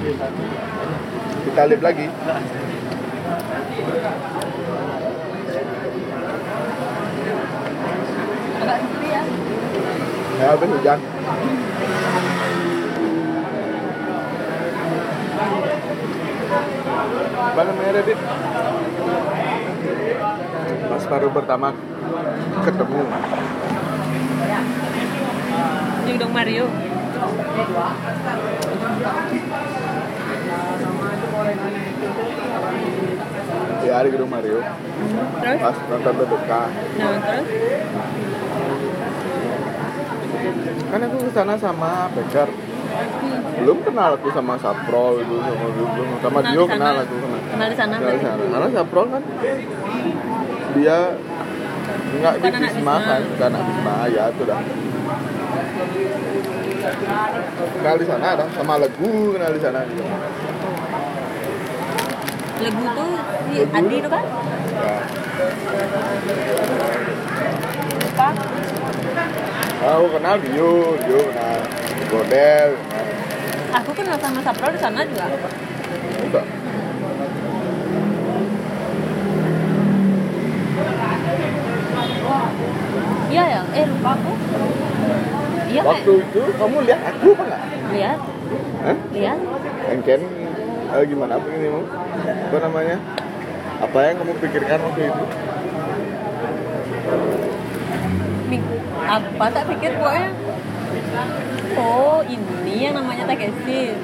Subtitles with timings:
[0.00, 2.08] Kita lihat lagi.
[10.40, 10.48] Ya.
[10.56, 10.98] Habis hujan.
[17.40, 18.18] Apa namanya Radit?
[20.88, 21.76] Pas baru pertama
[22.64, 23.00] ketemu.
[26.08, 26.64] Gedung Mario.
[33.80, 34.60] Ya, di gedung Mario.
[35.40, 35.60] Terus?
[35.60, 36.50] Pas nonton BBK.
[37.00, 37.46] Nah, terus?
[40.90, 42.48] Kan aku ke sana sama Becker.
[43.62, 47.40] Belum kenal aku sama Saprol itu sama belum sama Dio kenal aku kenal.
[47.46, 48.42] Kenal di sana Kenal di sana.
[48.50, 49.22] Karena Saprol kan
[50.74, 50.98] dia
[52.10, 52.94] nggak di Bisma Bisma.
[53.06, 54.60] kan, bukan anak Bisma ya itu dah.
[57.80, 60.04] Kenal di sana ada sama Legu kenal di sana juga.
[62.60, 63.10] Legu tuh
[63.48, 63.54] si?
[63.64, 64.24] Adi itu kan?
[64.76, 64.94] Ya.
[68.00, 68.28] Lupa.
[69.80, 71.58] Aku kenal Dio, Dio kenal
[72.12, 73.06] Godel, kenal.
[73.80, 75.26] Aku kenal sama Sapro di sana juga.
[76.20, 76.44] Enggak.
[83.30, 84.32] Iya ya, eh lupa aku.
[85.70, 87.62] Iya Waktu kayak itu kamu lihat aku apa nggak?
[87.94, 88.18] lihat,
[88.82, 88.96] Hah?
[89.14, 89.38] lihat.
[89.90, 90.20] Engken
[90.96, 91.84] eh, gimana apa ini mau?
[92.50, 92.96] Apa namanya?
[93.80, 95.24] Apa yang kamu pikirkan waktu itu?
[99.10, 100.30] Apa tak pikir pokoknya.
[101.78, 103.94] Oh ini yang namanya Takeshi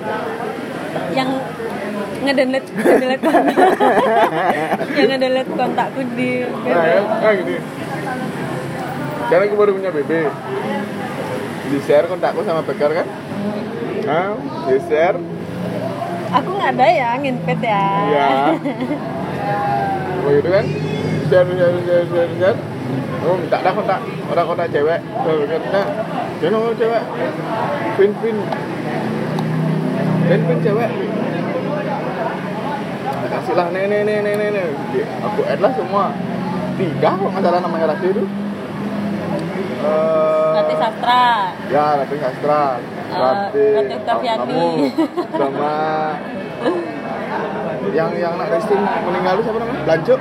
[1.12, 1.29] yang
[2.25, 3.67] ngedelete ngedelete kontak
[4.97, 7.57] yang ngedelete kontakku di Nah, ya, nah gini.
[9.27, 10.12] Sekarang aku baru punya BB.
[11.67, 13.07] Di share kontakku sama Bekar kan?
[14.07, 14.39] Nah,
[14.70, 15.19] di share.
[16.37, 18.29] Aku nggak ada ya nginpet ya Iya.
[20.27, 20.67] Begitu kan?
[21.27, 22.58] Share, share, share, share, share.
[23.27, 23.98] Oh, minta dah kontak.
[24.30, 25.01] Orang kontak cewek.
[25.02, 25.86] Nah,
[26.39, 27.02] jangan mau cewek.
[27.98, 28.36] Pin, pin.
[30.27, 30.91] Pin, pin cewek.
[33.27, 34.67] Kasih lah, nih, nih, nih, nih, nih,
[35.27, 36.14] Aku add lah semua.
[36.79, 38.23] Tiga kok nggak salah namanya Rati itu.
[39.86, 41.25] Eh, Rati Sastra
[41.73, 42.63] Ya, Rati Sastra.
[43.06, 44.42] Eh, Rati, Oktaviani.
[44.42, 44.67] kamu
[45.30, 45.74] sama
[47.94, 49.83] yang yang anak racing meninggal siapa namanya?
[49.86, 50.20] Lanjut.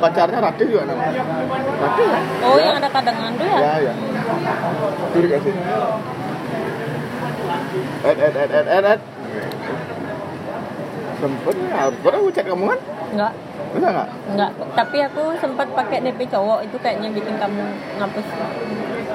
[0.00, 1.22] Pacarnya Rati juga namanya.
[1.80, 2.18] Rati ya?
[2.44, 2.64] oh ya.
[2.66, 3.92] yang ada kadangan tuh ya Ya, ya.
[5.10, 5.54] Itu dikasih.
[8.00, 9.00] Ed, ed, ed, ed, ed, ed.
[11.20, 12.80] Sempet ya, aku chat kamu kan?
[13.10, 13.32] Nggak
[13.70, 14.08] Bisa nggak?
[14.34, 17.64] nggak tapi aku sempat pakai DP cowok itu kayaknya bikin kamu
[17.98, 18.26] ngapus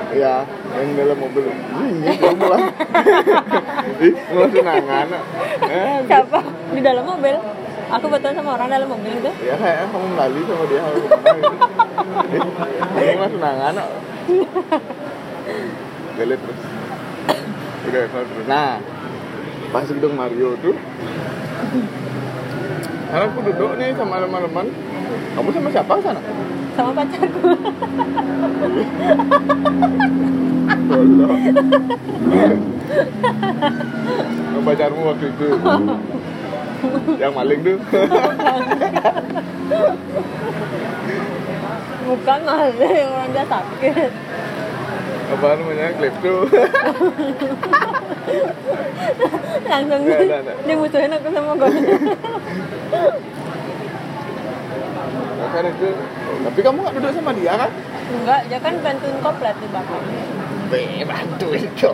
[0.05, 1.43] Iya, yang dalam mobil.
[1.49, 2.61] Ih, kamu mulai.
[3.99, 5.07] Ih, mulai tunangan.
[5.65, 6.39] Eh, siapa
[6.71, 7.35] di dalam mobil
[7.85, 10.83] aku betul sama orang dalam mobil gitu Ya kayaknya kamu melalui sama dia.
[12.95, 13.91] Eh, Ini tunangan kok.
[16.15, 16.59] Galet terus.
[17.85, 18.45] Udah terus.
[18.47, 18.71] Nah,
[19.73, 20.75] pas gedung Mario tuh.
[23.15, 24.67] Karena aku duduk nih sama teman-teman.
[25.39, 26.19] Kamu sama siapa sana?
[26.75, 27.47] sama pacarku.
[34.51, 35.47] Sama pacarmu waktu itu.
[37.15, 37.79] Yang maling tuh.
[42.03, 44.11] bukan malah orang dia sakit
[45.35, 45.87] Apa namanya?
[45.93, 46.33] Klepto.
[49.65, 50.55] langsung Nggak, nggak, nggak.
[50.65, 51.69] dimusuhin aku sama gue
[55.35, 55.89] Nah, kan itu.
[56.45, 57.71] Tapi kamu gak duduk sama dia kan?
[58.05, 60.03] enggak dia kan bantuin koplet di belakang
[60.65, 61.89] Be, bantu itu.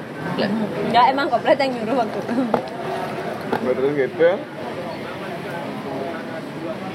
[0.86, 2.36] enggak emang koplet yang nyuruh waktu itu
[3.62, 4.30] Terus gitu.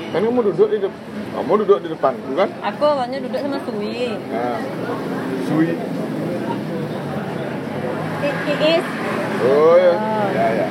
[0.06, 1.00] Kan kamu duduk di depan.
[1.32, 2.48] Kamu duduk di depan, bukan?
[2.62, 4.58] aku awalnya duduk sama Sui Nah,
[5.44, 5.68] Sui.
[8.18, 8.86] I- Iis
[9.38, 9.92] Oh ya,
[10.32, 10.66] ya ya.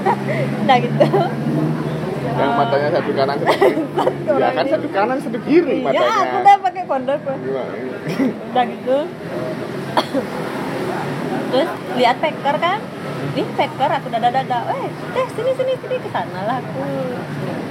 [0.68, 1.04] nah gitu.
[2.36, 3.82] Yang matanya satu kanan satu kiri.
[4.36, 6.22] Ya kan satu kanan satu kiri iya matanya.
[6.22, 7.74] aku udah pakai kondom Gimana?
[8.46, 8.98] udah gitu.
[11.46, 12.78] Terus lihat packer kan?
[13.32, 14.84] Nih packer aku dada dada eh
[15.14, 16.82] eh sini sini sini ke sana lah aku.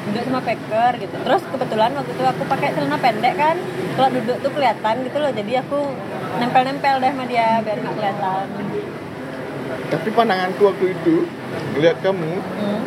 [0.05, 1.15] Duduk sama packer gitu.
[1.17, 3.55] Terus kebetulan waktu itu aku pakai celana pendek kan?
[3.95, 5.31] Kalau duduk tuh kelihatan gitu loh.
[5.31, 5.79] Jadi aku
[6.35, 8.45] nempel nempel deh sama dia biar nggak kelihatan
[9.85, 11.15] Tapi pandanganku waktu itu
[11.77, 12.81] ngeliat kamu hmm.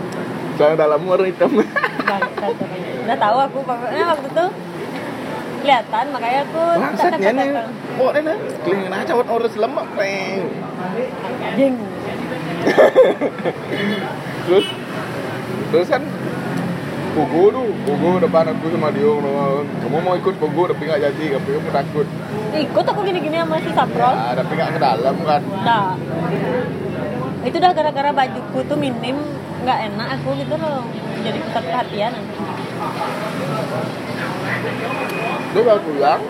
[0.58, 1.50] celana dalammu warna hitam.
[3.08, 4.46] Udah tahu aku pokoknya waktu itu
[5.58, 7.48] kelihatan makanya aku tak Bangsatnya nih.
[7.98, 10.40] Oh, ini kelingin aja buat orang lemak, peng.
[11.58, 11.74] Jing.
[14.48, 14.66] Terus
[15.68, 16.02] terus kan
[17.12, 19.10] Pogo tuh, Pogo depan aku sama dia
[19.84, 22.06] Kamu mau ikut Pogo tapi nggak jadi, tapi kamu takut
[22.58, 25.84] ikut aku gini-gini sama si Saprol ya, Tapi nggak ke dalam kan Nah,
[27.48, 29.16] itu udah gara-gara bajuku tuh minim
[29.64, 30.84] nggak enak aku gitu loh.
[31.24, 32.12] Jadi pusat perhatian.
[35.56, 36.20] Dia baru pulang?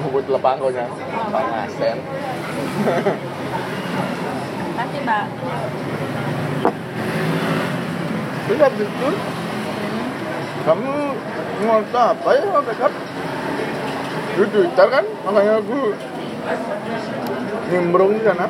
[0.00, 0.86] Oh, buat lepang kau nya
[1.34, 1.98] Bang Asen.
[4.78, 5.26] Kasih mbak.
[8.50, 9.08] Habis itu
[10.60, 10.92] Kamu
[11.60, 12.92] ngota apa ya backup?
[14.30, 15.92] Di Twitter kan, makanya aku
[17.70, 18.46] nimbrung di sana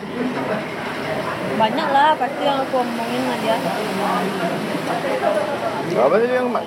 [1.60, 3.56] banyak lah pasti yang aku omongin sama dia
[5.92, 6.64] Apa sih yang mak?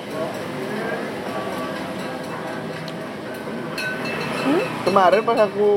[4.38, 4.62] hmm?
[4.86, 5.68] Kemarin pas aku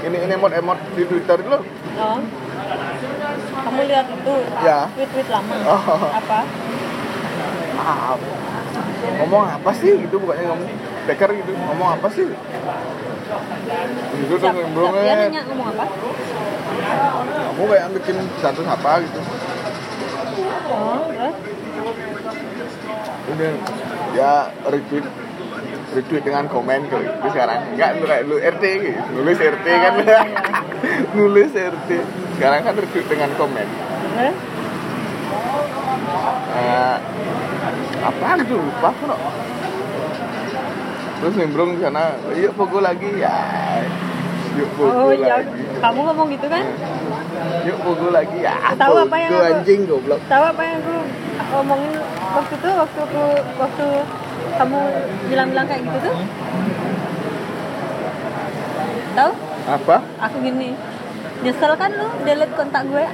[0.00, 1.60] ini ini emot emot di Twitter loh
[1.96, 2.18] oh
[3.66, 4.88] kamu lihat itu Ya.
[4.94, 6.08] tweet tweet lama Oh.
[6.08, 6.40] apa
[7.76, 8.16] ah,
[9.22, 9.92] ngomong apa sih?
[10.00, 10.68] Gitu bukannya ngomong
[11.06, 11.52] Becker gitu.
[11.54, 12.26] Ngomong apa sih?
[14.16, 15.84] Itu tuh dia kan nanya ngomong apa?
[17.56, 19.20] Kamu kayak bikin status apa gitu.
[20.66, 21.08] Oh
[23.26, 23.52] udah
[24.14, 24.32] ya
[24.70, 25.06] retweet
[25.98, 27.74] retweet dengan komen tuh itu sekarang.
[27.74, 29.00] Enggak lu kayak lu RT gitu.
[29.18, 30.40] Nulis RT kan Oh, iya, iya.
[31.18, 31.90] nulis RT
[32.38, 33.66] sekarang kan retweet dengan komen.
[36.56, 36.96] Eh,
[38.06, 38.88] apa gitu lupa.
[38.92, 39.16] Aku no.
[41.16, 43.08] terus nimbrung di sana yuk pogo lagi.
[43.18, 43.34] Ya
[44.56, 45.40] yuk pogo oh iya.
[45.40, 45.50] lagi.
[45.76, 46.64] Kamu ngomong gitu kan?
[47.66, 48.38] Yuk pogo lagi.
[48.40, 50.20] Ya Tahu apa yang aku- anjing goblok.
[50.28, 50.94] Tahu apa yang aku
[51.46, 51.92] ngomongin
[52.36, 53.22] waktu itu waktu aku
[53.58, 53.86] waktu
[54.56, 54.78] kamu
[55.28, 56.14] bilang-bilang kayak gitu tuh?
[59.16, 59.32] Tahu?
[59.66, 59.96] Apa?
[60.28, 60.76] Aku gini
[61.42, 62.08] nyesel kan lu?
[62.24, 63.04] Delete kontak gue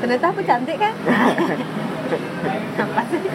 [0.00, 0.94] ternyata aku cantik kan?
[2.80, 3.20] Apa sih.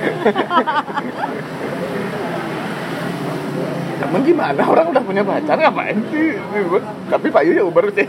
[4.05, 4.61] Emang gimana?
[4.67, 6.35] Orang udah punya pacar ngapain sih?
[6.35, 6.83] Ribut?
[7.07, 8.03] tapi Pak Yu ya uber sih.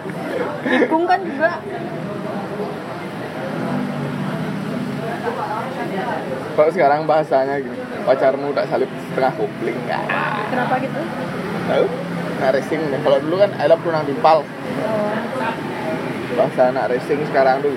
[0.82, 1.60] Tikung kan juga.
[6.52, 10.00] Kalau sekarang bahasanya gini pacarmu tak salib setengah kupling ya.
[10.52, 11.00] Kenapa gitu?
[11.68, 11.84] Tahu?
[12.40, 12.80] Nah racing.
[12.92, 14.44] Kalau dulu kan I love tunang timpal.
[14.44, 15.11] Oh.
[16.32, 17.74] Bahasa anak racing sekarang tuh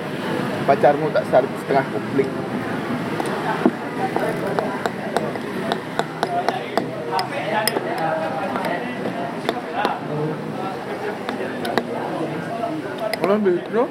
[0.64, 2.30] pacarmu tak salib setengah kupling
[13.16, 13.90] Kalau begitu, hmm?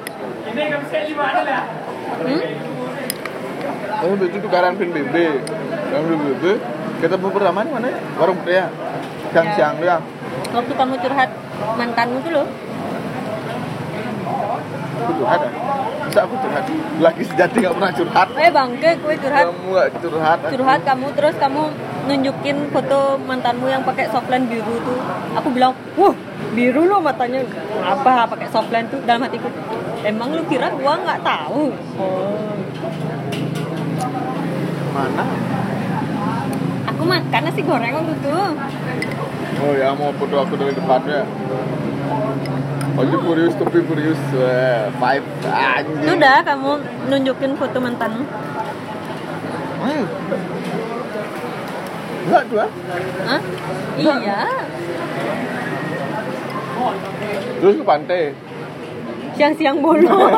[4.00, 5.14] kalau begitu tukaran pin BB,
[5.92, 6.44] kan BB,
[7.04, 7.92] ketemu pertama di mana?
[7.92, 8.00] ya?
[8.16, 8.72] Warung ya,
[9.36, 10.00] siang siang dia.
[10.56, 11.30] waktu kamu curhat
[11.76, 12.46] mantanmu tuh loh
[15.06, 15.50] Aku curhat ya?
[16.04, 16.64] Bisa aku curhat?
[16.98, 18.28] Laki sejati gak pernah curhat.
[18.34, 20.38] eh bangke gue curhat Kamu gak curhat.
[20.50, 21.62] curhat kamu terus kamu
[22.06, 24.98] nunjukin foto mantanmu yang pakai softline biru tuh
[25.32, 26.14] aku bilang wah
[26.52, 27.42] biru lo matanya
[27.76, 29.50] apa pakai softline tuh dalam hatiku
[30.02, 32.54] emang lu kira gua nggak tahu oh
[34.92, 35.24] Mana?
[36.86, 38.34] aku makan nasi goreng waktu itu
[39.56, 41.24] Oh ya mau foto aku dari depannya.
[42.96, 46.00] Ojo Furious, Topi Furious, eh, Five, anjing.
[46.08, 46.70] sudah kamu
[47.06, 48.24] nunjukin foto mantanmu
[49.76, 50.04] Hmm.
[52.26, 52.70] Enggak ah.
[53.28, 53.40] Hah?
[53.94, 54.38] iya
[57.56, 58.22] Terus ke pantai.
[59.36, 60.08] siang-siang bolong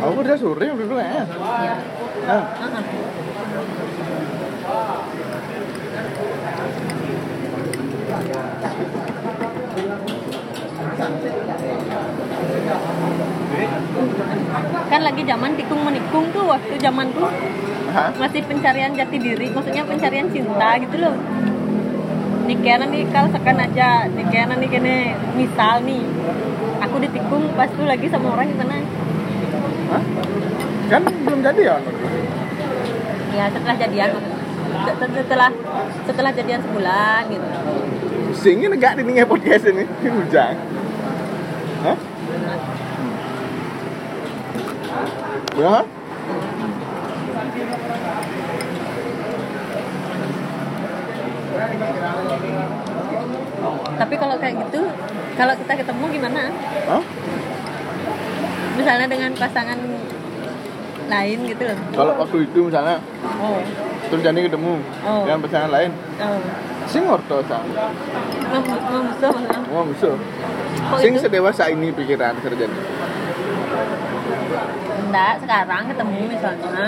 [0.00, 1.28] Aku udah sore dulu ya.
[2.24, 2.42] Nah,
[14.90, 17.28] kan lagi zaman tikung menikung tuh waktu zaman tuh.
[17.90, 18.14] Hah?
[18.22, 21.16] masih pencarian jati diri maksudnya pencarian cinta gitu loh.
[22.48, 24.08] Nikena nih kal sekan aja.
[24.08, 24.96] Nikena nih kene
[25.36, 26.00] misal nih
[26.80, 28.80] aku ditikung pas tuh lagi sama orang gimana
[29.90, 30.02] Hah?
[30.90, 31.76] Kan belum jadi ya?
[33.30, 34.10] ya setelah jadian
[34.90, 35.50] setelah
[36.06, 37.46] setelah jadian sebulan gitu
[38.34, 39.84] Singin enggak di nih podcast ini?
[40.14, 40.54] Hujan.
[41.82, 41.96] Hah?
[45.58, 45.76] Ya?
[54.00, 54.80] tapi kalau kayak gitu
[55.36, 56.42] kalau kita ketemu gimana
[56.88, 57.02] Hah?
[58.72, 59.78] Misalnya dengan pasangan
[61.06, 61.76] lain gitu loh.
[61.90, 62.96] Kalau waktu itu misalnya
[63.36, 63.58] oh.
[64.06, 65.22] terus Jani ketemu Oh.
[65.22, 66.38] dengan pasangan lain oh.
[66.84, 70.14] sing orto memusuh maksudnya oh musuh
[70.80, 71.22] Kok sing itu?
[71.22, 72.74] sedewasa ini pikiran serjani
[75.00, 76.86] enggak sekarang ketemu misalnya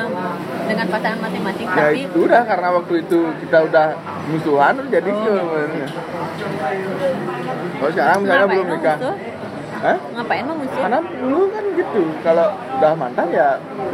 [0.64, 3.86] dengan pasangan masing-masing ya tapi itu udah karena waktu itu kita udah
[4.28, 5.26] musuhan jadi Oh.
[7.76, 8.96] kalau sekarang misalnya ngapain belum mau nikah.
[8.96, 9.14] musuh
[9.82, 9.98] Hah?
[10.14, 12.46] ngapain mau musuh karena dulu kan gitu kalau
[12.78, 13.48] udah mantan ya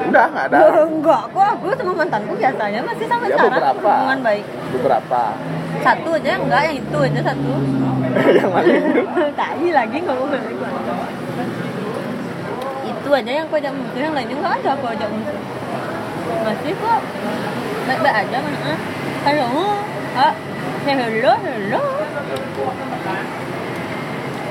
[0.05, 0.59] udah nggak ada.
[0.85, 1.23] Enggak.
[1.33, 3.57] Kok aku sama mantanku biasanya masih sampai Ya, sekarang.
[3.57, 3.89] beberapa.
[3.97, 4.45] hubungan baik.
[4.77, 5.23] Beberapa.
[5.81, 6.61] Satu aja enggak.
[6.69, 7.53] Yang itu aja satu.
[8.37, 8.69] Yang mana?
[8.69, 10.57] Itu tai lagi ngomong balik
[12.89, 15.37] itu aja yang aku ajak musuh yang lainnya enggak ada aku ajak musuh
[16.45, 17.01] masih kok
[17.89, 18.73] baik-baik aja mana?
[19.25, 19.49] Halo.
[20.13, 20.33] Ah
[20.85, 21.83] ya hello hello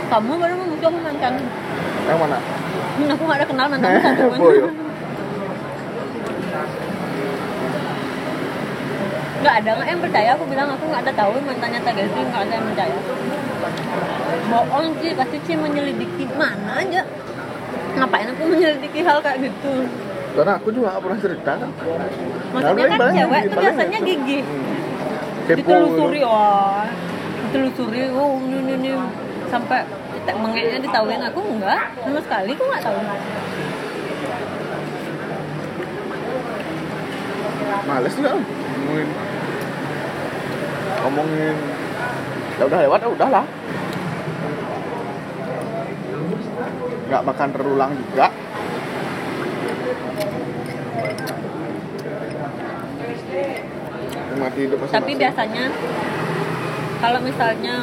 [0.07, 1.33] kamu baru mau musuh sama mantan
[2.07, 2.39] yang mana
[2.97, 4.67] Hmm, aku nggak ada kenal mantan satu pun Boyo.
[9.37, 12.53] nggak ada nggak yang percaya aku bilang aku nggak ada tahu mantannya Tagasi nggak ada
[12.57, 12.97] yang percaya
[14.49, 17.01] bohong sih pasti sih menyelidiki mana aja
[17.95, 19.85] ngapain aku menyelidiki hal kayak gitu
[20.33, 21.69] karena aku juga nggak pernah cerita kan
[22.49, 24.07] maksudnya kan cewek tuh biasanya itu.
[24.09, 24.43] gigih
[25.47, 25.55] Hmm.
[25.55, 26.27] Ditelusuri gitu.
[26.27, 26.83] wah
[27.47, 28.91] ditelusuri oh ini, ini.
[29.47, 29.81] Sampai
[30.35, 31.81] mengeknya ditahuin aku enggak.
[32.03, 32.99] Sama sekali aku nggak tahu.
[37.87, 39.09] Males juga ngomongin
[41.07, 41.55] ngomongin
[42.59, 43.45] ya udah lewat ya udahlah.
[47.07, 48.27] Nggak makan terulang juga.
[54.37, 55.17] Mati hidup tapi masing-masing.
[55.17, 55.65] biasanya
[57.01, 57.75] kalau misalnya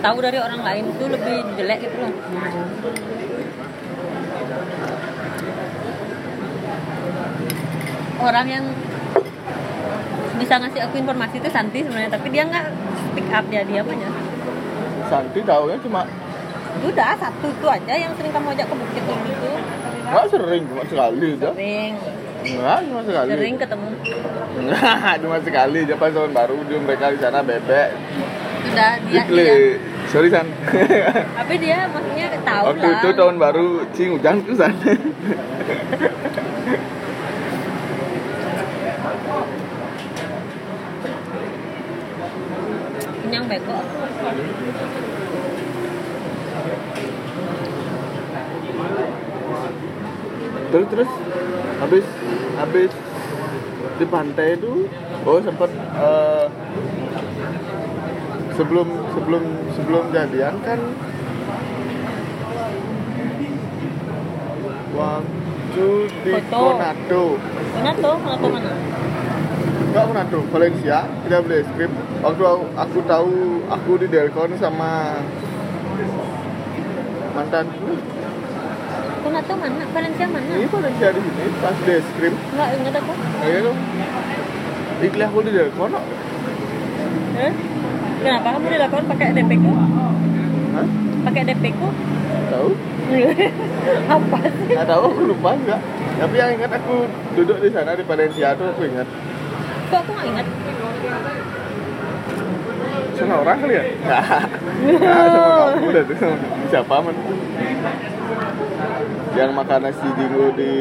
[0.00, 2.12] tahu dari orang lain itu lebih jelek gitu loh.
[8.20, 8.64] Orang yang
[10.40, 12.66] bisa ngasih aku informasi itu Santi sebenarnya tapi dia nggak
[13.12, 14.10] speak up dia dia aja.
[15.08, 16.02] Santi taunya cuma
[16.80, 19.52] udah satu itu aja yang sering kamu ajak ke bukit itu
[20.10, 21.48] nggak sering cuma sekali aja.
[21.54, 21.92] Sering.
[22.40, 23.28] Nggak cuma sekali.
[23.30, 23.88] Sering ketemu.
[24.60, 27.88] Nggak, cuma sekali aja pas tahun baru dia mereka di sana bebek.
[28.70, 29.46] Udah dia, Ikle.
[30.10, 30.46] Sorry san.
[31.38, 34.74] Tapi dia maksudnya tahu waktu lah itu tahun baru cing hujan tuh san.
[43.22, 43.78] Kenyang bego
[50.70, 51.10] terus terus
[51.82, 52.06] habis
[52.54, 52.90] habis
[53.98, 54.86] di pantai itu
[55.26, 56.46] oh sempat eh,
[58.60, 60.76] sebelum sebelum sebelum jadian kan
[64.92, 65.88] waktu
[66.20, 67.24] di Foto.
[67.72, 68.72] Konado mana tuh mana?
[69.88, 71.08] Enggak Konado Valencia.
[71.24, 71.88] Kita beli es krim
[72.20, 73.32] waktu aku, aku tahu
[73.72, 75.24] aku di Delcon sama
[77.32, 77.96] mantanku
[79.24, 79.84] tuh mana?
[79.88, 80.52] Valencia mana?
[80.52, 83.12] Ini Valencia di sini pas beli es krim nggak ingat aku.
[83.40, 83.58] Ayo.
[83.72, 83.78] Dong.
[85.00, 85.96] Iklan aku di Delcon
[87.40, 87.52] eh?
[88.20, 89.72] Kenapa kamu dilakukan pakai DP ku
[90.70, 90.86] Hah?
[91.24, 91.88] pakai DP ku
[92.50, 92.70] Tahu?
[94.14, 95.80] apa sih Nggak tahu aku lupa enggak.
[96.14, 96.94] Tapi yang ingat aku
[97.32, 99.06] duduk di sana di Valencia tuh aku ingat.
[99.88, 100.46] kok aku nggak ingat
[103.16, 103.84] Sama orang kali ya?
[103.90, 104.24] Nggak.
[104.80, 106.16] Nggak, sama kamu udah tuh.
[106.70, 107.16] Siapa man?
[109.30, 110.72] Yang makan nasi dingo di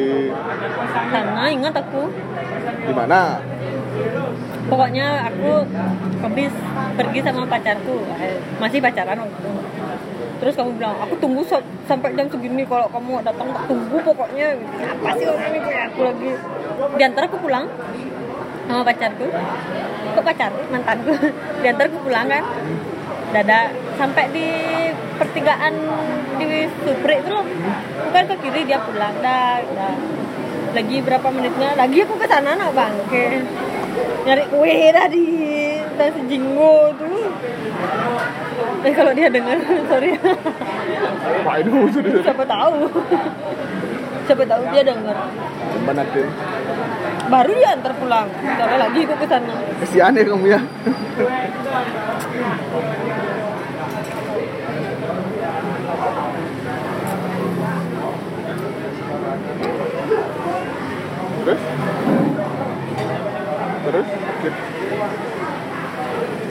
[1.10, 2.02] karena ingat aku
[2.80, 3.22] di mana?
[4.70, 5.66] Pokoknya aku
[6.22, 6.54] habis
[6.96, 8.06] pergi sama pacarku.
[8.22, 9.50] Eh, masih pacaran waktu
[10.40, 12.64] terus kamu bilang aku tunggu sa- sampai jam segini.
[12.64, 14.56] Kalau kamu datang tak tunggu pokoknya.
[14.88, 16.32] Apa sih orang ini aku lagi.
[16.96, 17.68] Diantar aku pulang
[18.72, 19.28] sama pacarku.
[20.16, 20.52] Kok pacar?
[20.72, 21.12] Mantanku.
[21.60, 22.44] Diantar aku pulang kan.
[23.30, 24.48] Dada sampai di
[25.20, 25.74] pertigaan
[26.40, 27.46] di Supri itu loh.
[28.08, 29.14] Bukan ke kiri dia pulang.
[29.20, 29.60] Dah,
[30.72, 31.76] lagi berapa menitnya?
[31.76, 33.44] Lagi aku ke sana nak bangke
[34.26, 35.28] nyari kue tadi
[35.98, 37.28] dan sejinggo tuh.
[38.86, 39.58] Eh kalau dia dengar
[39.92, 40.16] sorry.
[41.44, 41.72] Pak itu
[42.24, 42.88] siapa tahu.
[44.30, 45.16] Siapa tahu dia dengar
[45.90, 46.28] Banatin.
[47.30, 48.28] baru dia antar pulang.
[48.58, 49.54] Sore lagi aku ke sana.
[49.86, 50.60] Kesian ya kamu ya.
[63.90, 64.06] Terus?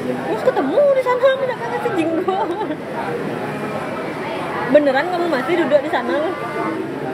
[0.08, 2.38] terus ketemu di sana tidak kan sejinggo
[4.74, 6.18] beneran kamu masih duduk di sana?
[6.18, 6.34] Loh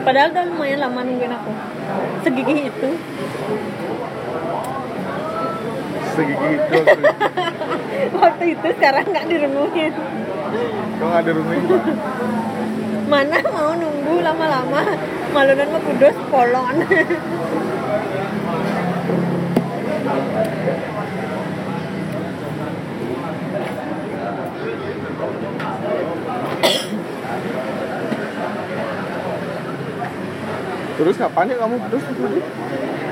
[0.01, 1.51] padahal udah lumayan lama nungguin aku.
[2.25, 2.89] Segigih itu.
[6.17, 6.79] Segigi itu
[8.17, 8.67] waktu itu.
[8.81, 9.93] Sekarang nggak direnungin
[10.95, 11.79] kok nggak gua
[13.05, 14.81] mana mau nunggu lama-lama?
[15.29, 16.75] Malunan mah kudus polon
[30.95, 31.75] terus kapan ya kamu?
[31.91, 32.03] Terus?
[32.07, 32.23] Itu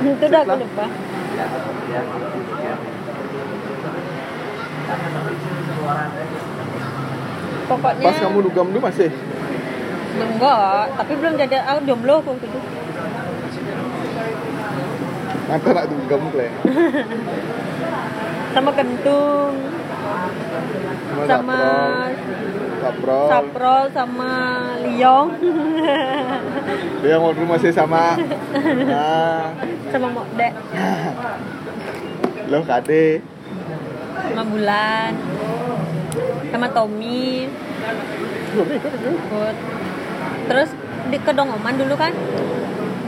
[0.03, 0.85] itu udah aku lupa.
[7.63, 9.09] Pokoknya pas kamu dugam dulu masih?
[10.13, 10.83] Enggak.
[10.99, 12.59] Tapi belum jadi aku jomblo aku waktu itu.
[15.43, 16.47] Nanti nak dugam kle
[18.53, 19.53] sama kentung.
[21.25, 21.61] Sama
[22.83, 23.27] saprol.
[23.31, 24.33] Saprol sama
[24.83, 25.29] liong
[27.03, 28.15] dia mau dulu masih sama.
[28.87, 29.51] Nah
[29.91, 30.53] sama mokdek
[32.51, 33.23] lo kade
[34.23, 35.11] sama bulan.
[36.53, 37.49] Sama Tommy.
[39.03, 39.55] Ikut
[40.47, 40.69] terus
[41.09, 42.13] di ke Dongoman dulu kan?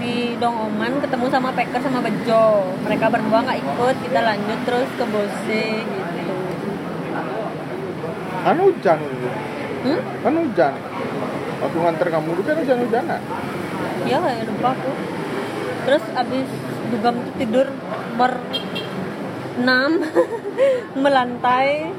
[0.02, 2.76] Di Dongoman ketemu sama Peker sama Bejo.
[2.84, 6.36] Mereka berdua nggak ikut kita lanjut terus ke Bose gitu.
[8.46, 9.00] Kan hujan
[9.86, 10.02] hmm?
[10.26, 10.74] kan hujan.
[11.62, 13.22] Waktu nganter kamu dulu kan hujan hujanan.
[14.06, 14.92] Ya kayak lupa aku.
[15.86, 16.50] Terus abis
[16.90, 17.68] dugam tuh tidur
[18.18, 18.34] ber
[19.62, 19.92] enam
[21.04, 21.94] melantai.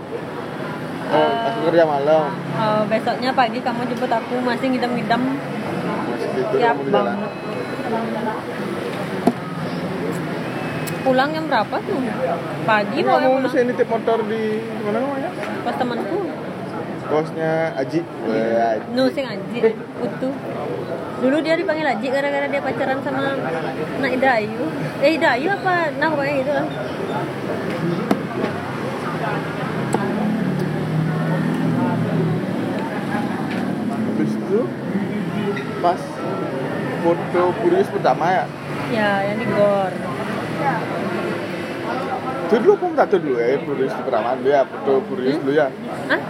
[1.06, 2.34] Oh, Eh, aku kerja malam.
[2.34, 5.22] Eh, besoknya pagi kamu jemput aku masih ngidam-ngidam.
[6.50, 6.90] Siap jalan.
[6.90, 7.32] banget
[11.06, 11.98] pulang jam berapa tuh?
[12.66, 13.42] Pagi Ini mau kamu pulang?
[13.46, 15.30] mesti nitip motor di mana namanya?
[15.62, 16.18] Pas temanku
[17.06, 20.34] kosnya Aji Wah, nu sing Aji utuh
[21.16, 23.40] dulu dia dipanggil Aji gara-gara dia pacaran sama
[24.02, 24.64] Nak Ida Ayu
[25.00, 25.96] eh Ida Ayu apa?
[25.96, 26.66] Nah pokoknya gitu lah.
[34.06, 34.60] Habis itu
[35.80, 36.00] pas
[37.00, 38.44] foto Purius pertama ya?
[38.92, 39.92] Ya yang di gor.
[42.46, 45.72] Itu dulu aku minta dulu ya Purius pertama dulu ya foto Purius dulu ya.
[46.12, 46.20] Ah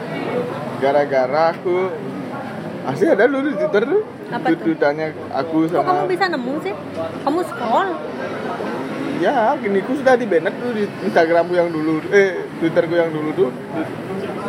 [0.81, 1.91] gara-gara aku.
[2.87, 4.03] Masih ada dulu di Twitter tuh?
[4.31, 4.75] Apa tuh?
[5.35, 6.75] aku kok kamu sama bisa nemu sih?
[7.27, 7.91] Kamu scroll?
[9.17, 12.05] Ya gini ku sudah di banned tuh di Instagramku yang dulu.
[12.15, 13.51] Eh Twitterku yang dulu tuh.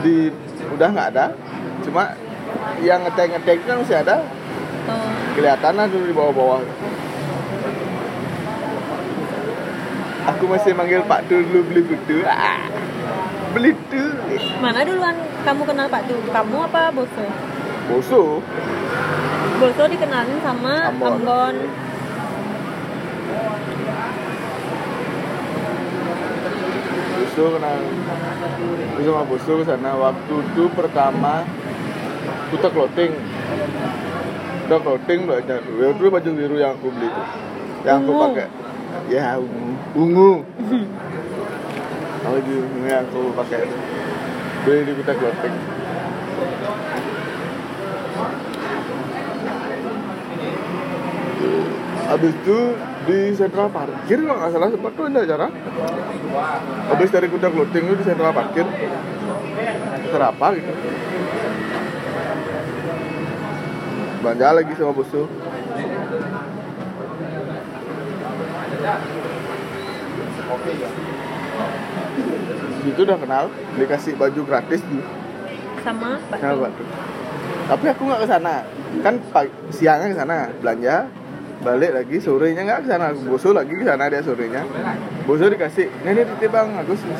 [0.05, 0.29] Di
[0.75, 1.25] udah nggak ada.
[1.81, 2.13] Cuma
[2.83, 4.21] yang ngetek ngetek kan masih ada.
[4.87, 5.11] Oh.
[5.35, 6.61] kelihatan lah dulu di bawah-bawah.
[10.35, 12.59] Aku masih manggil Pak dulu beli butuh ah,
[13.57, 14.13] beli tuh
[14.61, 16.13] mana duluan kamu kenal Pak Tu?
[16.29, 17.25] Kamu apa Boso?
[17.89, 18.21] Boso.
[19.57, 21.17] Boso dikenalin sama Ambon.
[21.17, 21.55] Ambon.
[27.17, 27.77] Boso kenal.
[28.93, 29.91] Aku sama boso ke sana.
[29.97, 31.41] Waktu itu pertama
[32.53, 33.11] kita clothing.
[34.67, 37.27] Udah clothing banyak tuh ya dulu baju biru yang aku beli tuh
[37.87, 38.47] yang aku pakai.
[39.07, 40.31] Ya ungu ungu
[42.27, 43.63] baju ungu yang aku pakai
[44.67, 45.55] beli di kita clothing
[52.07, 52.59] Habis itu
[53.03, 55.47] di sentral parkir kalau nggak salah sempat tuh ada acara.
[56.87, 58.63] Habis dari kuda clothing itu di sentral parkir.
[60.07, 60.71] Terapa gitu.
[64.23, 65.27] Belanja lagi sama bosku.
[72.87, 74.99] Itu udah kenal, dikasih baju gratis di
[75.87, 76.87] sama Pak Kenal Tu Pak tuh.
[77.67, 78.55] Tapi aku nggak ke sana.
[79.03, 80.95] Kan pagi, siangnya ke sana belanja,
[81.63, 83.11] balik lagi sorenya nggak ke sana.
[83.11, 84.63] Boso lagi ke sana dia sorenya.
[85.27, 87.11] Boso dikasih, "Ini nih titip Bang, aku sih."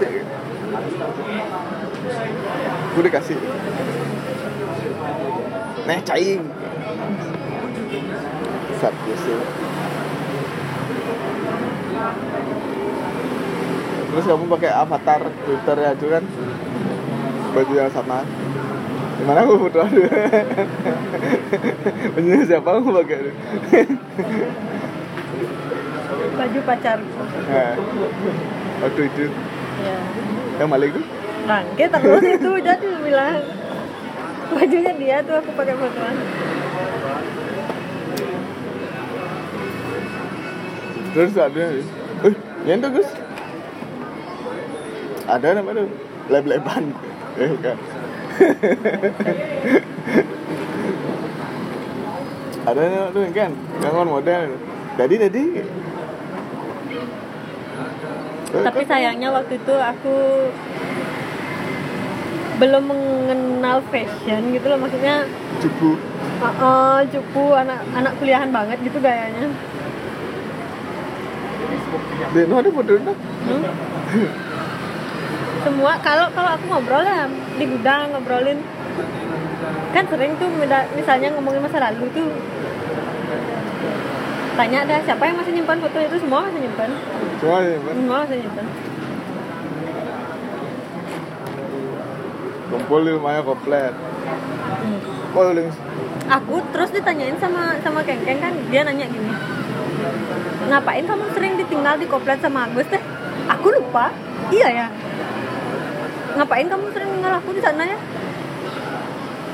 [2.95, 3.38] Aku dikasih.
[5.88, 6.43] Neh caing.
[8.80, 9.36] Sat boso.
[14.17, 16.25] Terus kamu pakai avatar Twitter ya itu kan?
[17.53, 18.25] Baju yang sama.
[19.21, 20.10] Gimana aku foto aduh
[22.17, 23.30] Bajunya siapa aku pakai?
[26.34, 27.73] Baju pacarku nah,
[28.82, 29.23] Waktu itu.
[29.86, 29.97] Ya
[30.58, 31.06] Yang maling tuh
[31.45, 33.41] bangke terus itu jadi bilang.
[34.49, 36.15] Bajunya dia tuh aku pakai fotoan
[41.13, 41.63] Terus ada
[42.25, 42.34] Eh,
[42.65, 43.27] yang tuh Gus
[45.28, 45.88] Ada nama tuh
[46.32, 46.84] Leb-leban.
[47.38, 47.78] Eh bukan
[52.68, 53.52] ada yang tuh kan.
[53.80, 54.42] Kangen model.
[55.00, 55.44] Jadi jadi.
[58.48, 60.16] Tapi sayangnya waktu itu aku
[62.58, 64.80] belum mengenal fashion gitu loh.
[64.84, 65.24] Maksudnya
[65.63, 65.98] cukup
[66.44, 67.56] uh, uh, cupu.
[67.56, 69.48] Anak anak kuliahan banget gitu gayanya.
[72.36, 73.13] Dia no ada no?
[73.48, 73.63] Hmm?
[75.63, 77.26] semua kalau kalau aku ngobrol ya
[77.58, 78.60] di gudang ngobrolin.
[79.91, 80.50] Kan sering tuh
[80.93, 82.30] misalnya ngomongin masa lalu tuh.
[84.58, 86.15] Tanya dah siapa yang masih nyimpan foto itu?
[86.17, 86.89] Semua masih nyimpan.
[87.46, 88.65] Ya kan semua masih nyimpan.
[92.67, 93.93] Kumpul di rumahnya komplit.
[93.96, 95.00] Hmm.
[96.28, 99.32] aku terus ditanyain sama sama kengkeng kan dia nanya gini.
[100.67, 103.00] Ngapain kamu sering ditinggal di koplet sama Agus teh
[103.48, 104.12] aku lupa.
[104.52, 104.88] Iya ya
[106.38, 107.97] ngapain kamu sering tinggal aku di sana ya?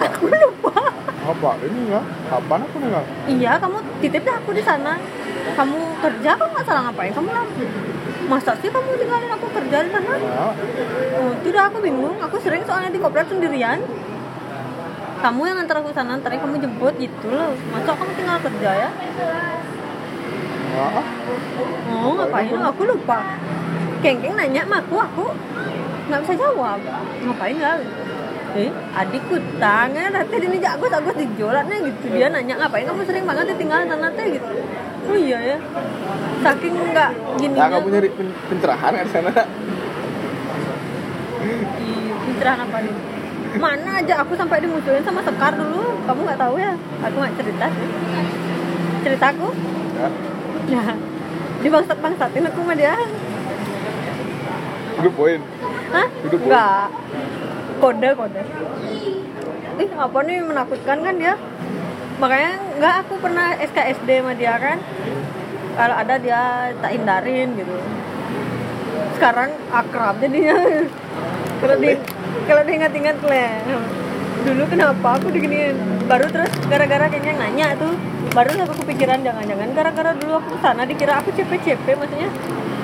[0.04, 0.76] Aku lupa.
[1.24, 1.50] Apa?
[1.64, 2.02] Ini ya?
[2.28, 5.00] Kapan aku nggak iya kamu titip aku di sana.
[5.56, 6.36] Kamu kerja?
[6.36, 7.48] Kamu nggak salah ngapain kamu lah.
[8.28, 10.12] Masa sih kamu tinggalin aku kerja di sana?
[10.20, 10.46] Ya.
[11.24, 12.20] Oh, tidak aku bingung.
[12.20, 13.80] Aku sering soalnya di koplet sendirian.
[15.24, 17.56] Kamu yang antar aku sana ntar kamu jemput gitu loh.
[17.72, 18.90] Masa kamu tinggal kerja ya?
[20.74, 20.90] Ya.
[21.96, 22.52] Oh, ngapain?
[22.60, 23.40] Aku lupa.
[24.04, 25.26] Kengkeng nanya sama aku, aku
[26.10, 26.80] nggak bisa jawab.
[27.24, 27.74] Ngapain ya?
[28.54, 32.06] Eh, adikku tangan nanti ini jago agus dijolatnya gitu.
[32.14, 34.50] Dia nanya ngapain kamu sering banget ditinggalin teh gitu.
[35.10, 35.58] Oh iya ya.
[36.46, 37.12] Saking nggak
[37.42, 37.58] gini.
[37.58, 39.32] nah kamu nyari pen- pencerahan kan sana
[42.24, 42.96] Pencerahan apa nih?
[43.58, 45.98] Mana aja aku sampai dimusuhin sama Sekar dulu.
[46.06, 46.74] Kamu nggak tahu ya?
[47.10, 47.88] Aku nggak cerita sih.
[49.04, 49.48] Ceritaku?
[49.98, 50.10] ya
[50.72, 50.86] Ya.
[51.60, 52.96] Di bangsat bangsatin aku sama dia.
[54.94, 55.42] itu poin
[55.94, 56.08] Hah?
[56.26, 56.90] Enggak.
[57.78, 58.42] Kode kode.
[59.78, 61.38] Ih, apa nih menakutkan kan dia?
[62.18, 64.82] Makanya enggak aku pernah SKSD sama dia kan.
[65.74, 67.78] Kalau ada dia tak hindarin gitu.
[69.18, 70.58] Sekarang akrab jadinya.
[71.64, 71.96] Kalau di
[72.44, 73.48] kalau diingat-ingat le.
[74.44, 76.04] Dulu kenapa aku diginiin?
[76.12, 77.96] Baru terus gara-gara kayaknya nanya tuh.
[78.36, 82.28] Baru aku kepikiran jangan-jangan gara-gara dulu aku sana dikira aku CP-CP maksudnya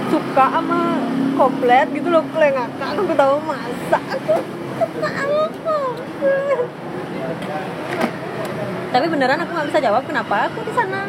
[0.09, 0.81] suka sama
[1.37, 4.35] komplet gitu loh kle ngakak aku tahu masa aku
[8.89, 11.05] tapi beneran aku nggak bisa jawab kenapa aku di sana?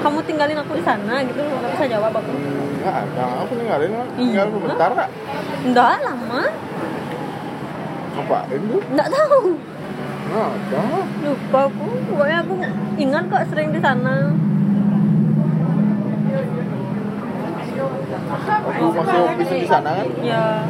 [0.00, 2.32] Kamu tinggalin aku di sana gitu loh nggak bisa jawab aku.
[2.80, 4.54] Nggak ada aku ninggalin lah tinggal Iya.
[4.56, 5.08] sebentar kak.
[5.62, 6.42] Enggak lama
[8.12, 9.40] ngapain tuh enggak tahu.
[10.32, 10.82] Nggak ada.
[11.20, 12.54] Lupa aku pokoknya aku
[12.96, 14.14] ingat kok sering di sana
[18.30, 20.06] aku masih office di sana kan?
[20.22, 20.66] Ya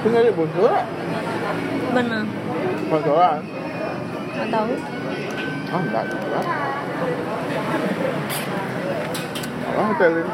[0.00, 0.72] aku nyari bosor
[1.92, 2.24] benar
[2.88, 3.40] bosoran
[4.40, 4.48] nggak?
[4.48, 4.72] Tahu.
[5.70, 6.40] Ah nggak ada
[9.70, 10.32] apa hotel ini?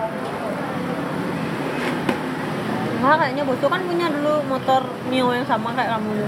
[3.05, 6.25] Wah kayaknya bosku kan punya dulu motor Mio yang sama kayak kamu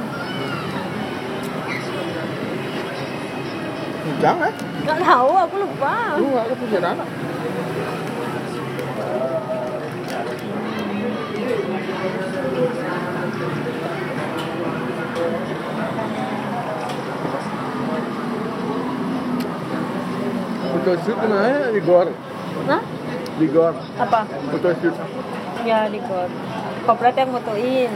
[4.19, 4.53] jangan
[4.83, 5.95] Nggak tahu, aku lupa.
[6.17, 7.09] lu nggak kepikiran anak
[20.69, 22.07] Foto shoot ke mana di gor?
[22.67, 22.83] Nah,
[23.39, 23.73] Di gor.
[23.97, 24.21] apa?
[24.51, 24.95] Foto shoot.
[25.65, 26.29] Ya di kor.
[26.85, 27.91] Kopret yang motoin.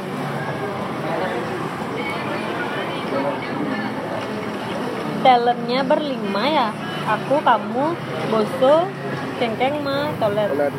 [5.22, 6.68] Talentnya berlima ya.
[7.06, 7.94] Aku, kamu,
[8.30, 8.90] Boso,
[9.38, 10.10] Kengkeng, Ma.
[10.22, 10.70] Oleh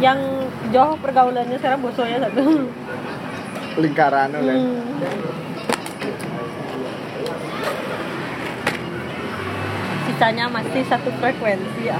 [0.00, 0.18] Yang
[0.72, 2.68] jauh pergaulannya sekarang Boso ya satu.
[3.78, 4.56] lingkaran oleh.
[4.60, 4.82] Hmm.
[10.04, 11.96] Sisanya masih satu frekuensi ya.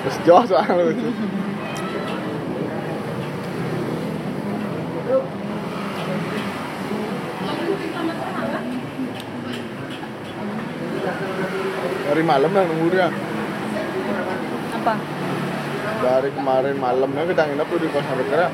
[0.00, 0.96] Terus jauh soalnya
[12.20, 13.08] Dari malam lah nunggu dia.
[14.76, 14.94] Apa?
[16.04, 18.48] Dari kemarin malamnya kita nginep tuh di kosan Bekara.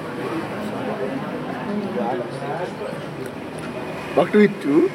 [4.14, 4.87] Waktu itu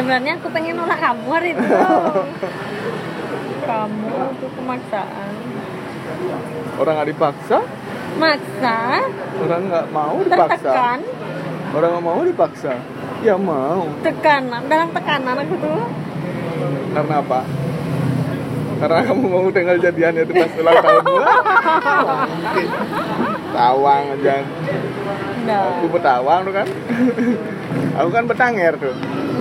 [0.00, 1.66] Sebenarnya aku pengen nolak kamu hari itu.
[3.68, 4.08] kamu
[4.40, 5.32] tuh kemaksaan.
[6.80, 7.58] orang nggak dipaksa,
[8.16, 8.78] Maksa?
[9.44, 10.56] orang nggak mau dipaksa.
[10.56, 10.98] Tertekan?
[11.76, 12.72] Orang nggak mau dipaksa.
[13.26, 13.90] Ya mau.
[14.06, 15.82] Tekanan, dalam tekanan aku tuh.
[16.94, 17.40] Karena apa?
[18.76, 21.40] karena kamu mau tinggal jadian itu pas ulang tahun Wah,
[22.04, 22.64] bangke.
[23.56, 24.36] tawang aja.
[25.48, 26.68] Nah, aku petawang tuh kan.
[27.96, 28.92] Aku kan betanger tuh.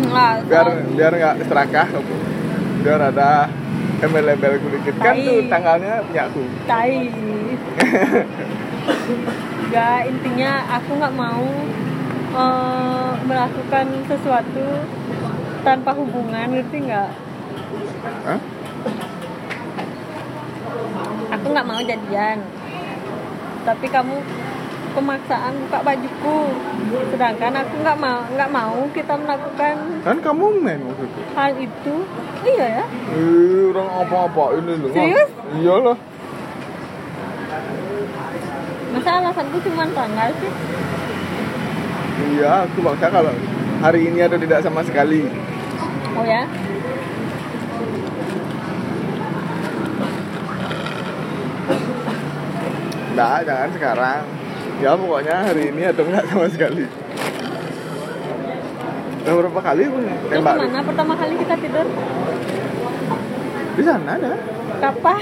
[0.08, 1.88] Nggak biar biar nggak serakah
[2.80, 3.52] biar ada
[4.00, 6.42] embel-embelku dikit kan tuh tanggalnya punya aku.
[6.64, 6.96] Tai.
[9.66, 11.44] Nggak intinya aku nggak mau
[12.36, 14.66] eh, melakukan sesuatu
[15.64, 17.10] tanpa hubungan ngerti nggak?
[18.28, 18.40] Hah?
[21.36, 22.38] aku nggak mau jadian.
[23.66, 24.16] Tapi kamu
[24.94, 26.40] pemaksaan buka bajuku.
[27.12, 31.22] Sedangkan aku nggak mau nggak mau kita melakukan kan kamu main waktu itu.
[31.34, 31.96] hal itu.
[32.46, 32.86] Iya ya.
[33.14, 34.90] Eh, orang apa-apa ini loh.
[34.94, 35.30] Serius?
[35.62, 35.98] iyalah.
[38.96, 40.54] Masa alasanku cuma tanggal sih
[42.34, 43.34] iya aku bangsa kalau
[43.82, 45.30] hari ini atau tidak sama sekali
[46.18, 46.44] oh ya
[53.16, 54.22] Enggak, jangan sekarang.
[54.84, 56.84] Ya pokoknya hari ini atau enggak sama sekali.
[59.26, 61.88] Udah berapa kali pun tembak ke mana pertama kali kita tidur
[63.74, 64.38] di sana ada.
[64.78, 65.18] kapan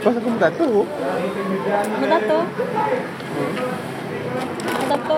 [0.00, 0.86] Pas aku minta tuh,
[2.08, 2.38] Tato.
[4.92, 5.16] Tato.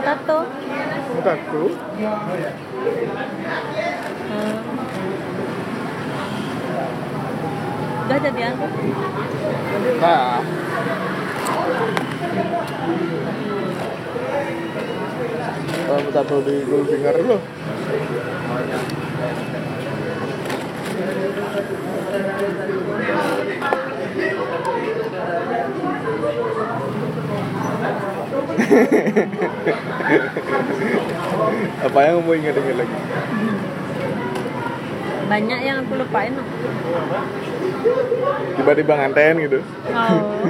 [0.00, 0.38] Tato.
[1.20, 1.60] tuh.
[4.32, 4.56] Hmm.
[8.08, 8.70] Udah jadian tuh.
[10.00, 10.40] Nah,
[15.84, 17.36] kalau tuh di Gold Finger dulu.
[31.86, 32.96] Apa yang mau ingat-ingat lagi?
[35.26, 36.32] Banyak yang aku lupain.
[38.56, 39.58] Tiba-tiba nganten gitu.
[39.90, 40.46] Oh.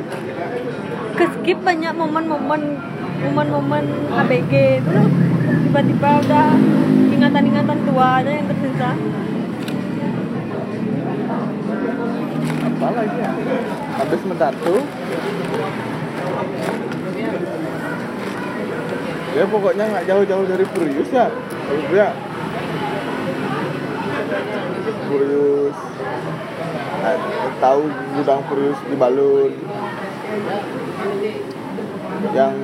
[1.17, 2.77] Keskip banyak momen-momen
[3.25, 5.09] momen-momen ABG itu loh.
[5.67, 6.49] Tiba-tiba udah
[7.17, 8.91] ingatan-ingatan tua aja yang tersisa.
[12.87, 13.33] apa lagi ya
[13.97, 14.75] habis mentatu
[19.37, 21.29] ya pokoknya nggak jauh-jauh dari Prius ya.
[21.93, 22.09] Ya.
[25.13, 25.79] Prius
[27.05, 27.19] eh,
[27.61, 27.83] tahu
[28.17, 29.53] gudang Prius di Balun.
[32.33, 32.55] Yang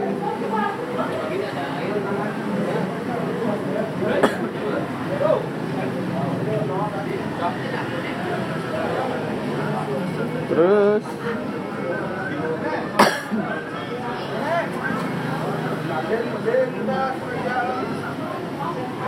[10.52, 11.04] terus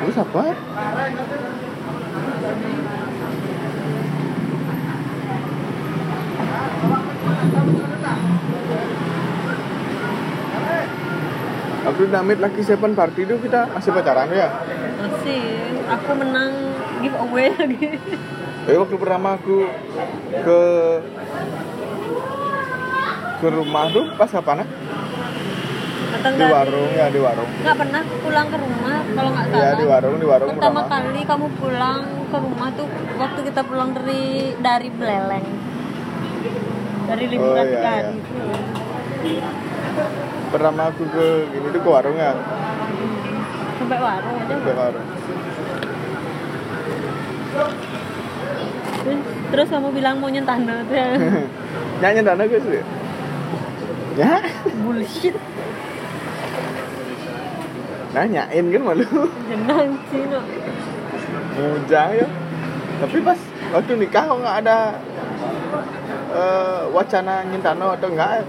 [0.00, 0.42] terus apa
[12.14, 14.46] Damit lagi seven party itu kita masih pacaran ya?
[15.03, 15.42] Masih
[15.85, 16.53] aku menang
[17.03, 17.98] giveaway lagi.
[18.64, 19.66] Eh waktu pertama aku
[20.31, 20.61] ke
[23.35, 24.62] ke rumah tuh pas kapan?
[24.62, 24.68] ah?
[26.14, 27.50] Atau Di warung ya di warung.
[27.61, 29.59] Nggak pernah pulang ke rumah kalau nggak salah.
[29.59, 30.92] Iya di warung di warung Pertama pertama.
[31.11, 32.87] kali kamu pulang ke rumah tuh
[33.18, 34.22] waktu kita pulang dari
[34.57, 35.46] dari Beleleng.
[37.05, 39.50] Dari liburan Oh, iya, tiga iya.
[40.55, 42.31] Pertama aku ke gini tuh ke warung ya,
[43.75, 44.55] Sampai warung aja.
[44.55, 45.07] ke warung.
[49.51, 51.09] Terus, kamu bilang mau nyentana tuh ya.
[51.99, 52.83] Nyanyi dana gue sih.
[54.14, 54.38] Ya,
[54.87, 55.35] Bullshit.
[58.14, 59.03] nanyain kan malu.
[59.51, 60.38] Jenang sih no.
[61.59, 62.27] Mujang ya.
[63.03, 63.40] Tapi pas
[63.75, 64.79] waktu nikah kok nggak ada
[66.31, 68.43] eh, wacana nyintano atau enggak ya?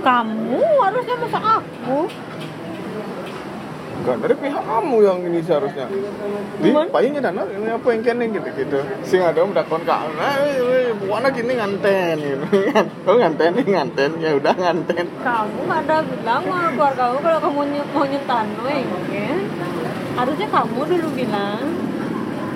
[0.00, 1.98] Kamu harusnya masak aku.
[4.00, 5.84] Enggak, dari pihak kamu yang ini seharusnya.
[6.56, 8.78] Di, paling nyintano ini apa yang kene gitu gitu.
[9.04, 10.40] Sing ada om dakon kak, nah,
[11.04, 12.44] bukan gini nganten gitu.
[13.08, 15.04] Oh nganten nih nganten, ya udah nganten.
[15.20, 19.38] Kamu nggak ada bilang sama keluarga kamu kalau kamu ny- mau nyentano ya kan?
[20.16, 21.64] Harusnya kamu dulu bilang.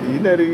[0.05, 0.51] Ini dari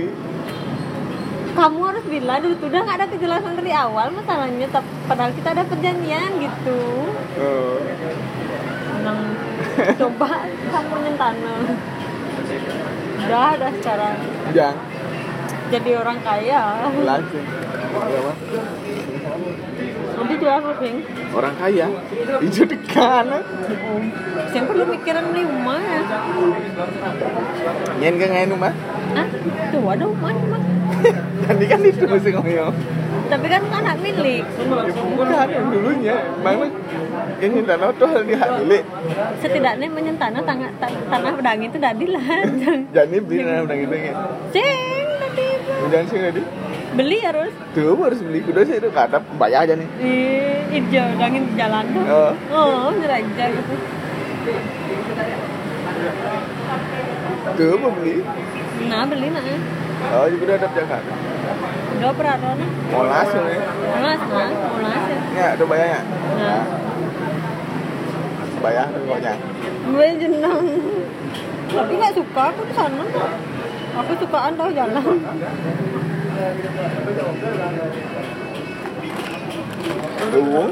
[1.51, 4.67] Kamu harus bilang dulu udah nggak ada kejelasan dari awal masalahnya.
[5.05, 6.79] Padahal kita ada perjanjian gitu.
[7.37, 7.77] eh,
[8.95, 9.19] Menang
[9.97, 11.55] coba kamu nyentano.
[13.21, 14.15] Udah, udah sekarang
[14.51, 14.75] Jang,
[15.69, 16.61] jadi orang kaya.
[17.05, 17.45] langsung.
[17.91, 18.31] Apa?
[20.11, 20.97] Nanti jual kuping.
[21.31, 21.85] Orang kaya,
[22.41, 23.25] hijau dekan.
[23.31, 23.99] Oh,
[24.51, 26.01] yang perlu mikirin beli rumah ya.
[27.97, 28.73] Nyen ke ngain rumah?
[29.15, 29.27] Hah?
[29.71, 30.61] Tuh ada rumah mah.
[31.41, 32.67] Jadi kan itu sih ngoyo.
[33.27, 36.15] tapi kan itu anak milik Ya, bukan yang dulunya.
[36.37, 36.67] Mana
[37.39, 38.83] ini tanah tuh hal di hak milik.
[39.39, 42.27] setidaknya menyentana tanah tan- tanah pedang itu tadi lah
[42.95, 44.13] Jadi beli tanah udah gitu ya.
[44.51, 45.47] ceng tadi
[45.87, 46.41] Jangan sih tadi.
[46.91, 49.87] beli harus Tuh harus beli kuda sih itu kadap bayar aja nih.
[49.95, 50.13] di
[50.69, 52.31] hijau dangin jalan tuh Oh.
[52.51, 53.75] oh nyeraja gitu
[57.51, 58.19] Tuh mau beli.
[58.83, 59.43] nah beli nah
[60.03, 61.13] Oh juga ada Jakarta.
[61.93, 63.59] dua perarona Molas nih.
[63.93, 66.01] molas molas ya Ya, ada bayarnya.
[66.35, 66.63] nah
[68.59, 69.33] Bayar pokoknya.
[69.83, 70.61] gue jenang
[71.67, 73.03] tapi nggak suka aku di sana
[73.95, 75.05] aku sukaan tau jalan
[80.31, 80.71] Uang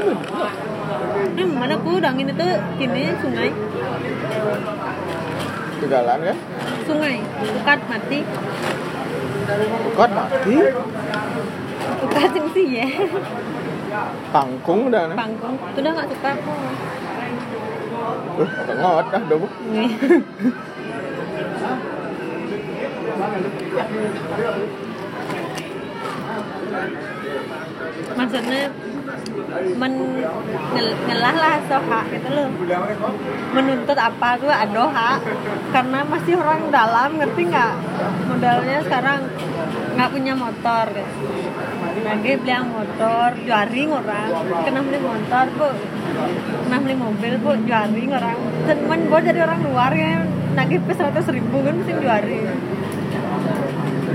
[1.29, 3.49] ini mana aku dangin itu kini sungai
[5.79, 6.37] Kegalan kan?
[6.83, 7.15] sungai
[7.55, 8.19] ukat mati
[9.49, 10.55] Bukan mati.
[11.99, 12.87] ukat sing sih ya
[14.29, 15.17] Kangkung udah nih.
[15.17, 16.53] panggung itu udah nggak suka aku
[18.39, 18.47] Uh,
[18.79, 19.47] ngot bu.
[19.75, 19.91] Nih.
[28.15, 28.61] maksudnya
[29.79, 29.93] men
[30.73, 32.47] ngel- ngelah lah soha gitu loh
[33.55, 35.19] menuntut apa tuh ada hak
[35.73, 37.73] karena masih orang dalam ngerti nggak
[38.29, 39.21] modalnya sekarang
[39.99, 40.87] nggak punya motor.
[42.07, 44.31] Lagi beli motor juaring orang.
[44.63, 45.69] Kena beli motor bu.
[46.63, 48.37] Kena beli mobil bu juaring orang.
[48.63, 50.23] Temen gue jadi orang luar ya.
[50.55, 52.47] Nagih pe seratus ribu kan mesti juaring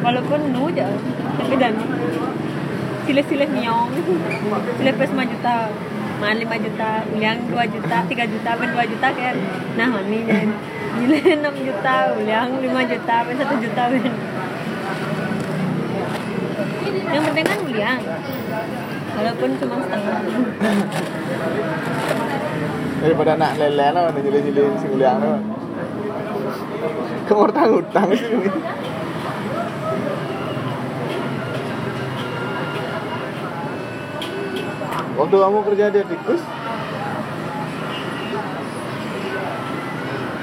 [0.05, 0.85] walaupun nu aja
[1.41, 1.75] tapi dan
[3.05, 3.89] silih-silih nyong
[4.81, 5.57] silih pe 5 juta.
[6.15, 9.37] Mahan 5 juta uliang 2 juta 3 juta ben 2 juta kan.
[9.77, 10.49] Nah ini jen
[10.97, 14.13] gile 6 juta uliang 5 juta ben 1 juta ben.
[17.13, 18.01] Yang penting kan uliang
[19.15, 20.19] walaupun cuma setengah.
[23.05, 25.39] Daripada nak lele lah, jilin-jilin si uliang lah.
[27.29, 28.33] Utang utang sih
[35.15, 36.43] Waktu kamu kerja di tikus,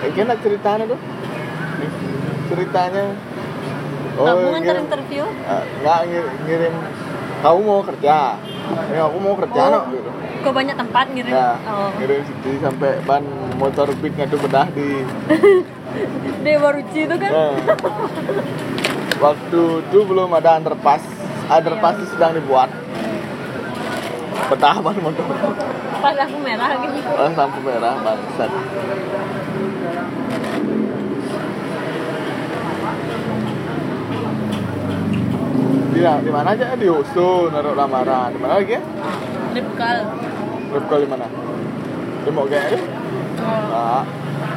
[0.01, 0.99] eh, enak ceritanya tuh.
[2.47, 3.05] Ceritanya.
[4.11, 5.23] kamu nganter ngirim- interview?
[5.23, 6.73] Eh, nggak ngir- ngirim.
[7.41, 8.15] Kamu mau kerja?
[8.87, 9.71] Ya aku mau kerja Oh.
[9.73, 10.09] no gitu.
[10.41, 11.31] ke banyak tempat ngirim?
[11.31, 11.89] Ya oh.
[11.95, 13.23] ngirim CD sampai ban
[13.55, 15.05] motor big ngadu bedah di
[16.43, 17.29] Dewa Ruci itu kan?
[17.29, 17.51] Nah,
[19.25, 21.01] waktu itu belum ada underpass.
[21.47, 22.69] Underpass itu sedang dibuat
[24.49, 25.25] bedah ban motor
[26.01, 28.51] pas aku merah gitu oh, lampu merah bangsat.
[35.91, 36.73] Di, di mana aja?
[36.73, 38.81] Di Usu naruh lamaran di mana lagi ya?
[40.73, 41.27] Lipkal di mana?
[42.25, 42.81] Di mau kayak.
[43.41, 44.01] Nah,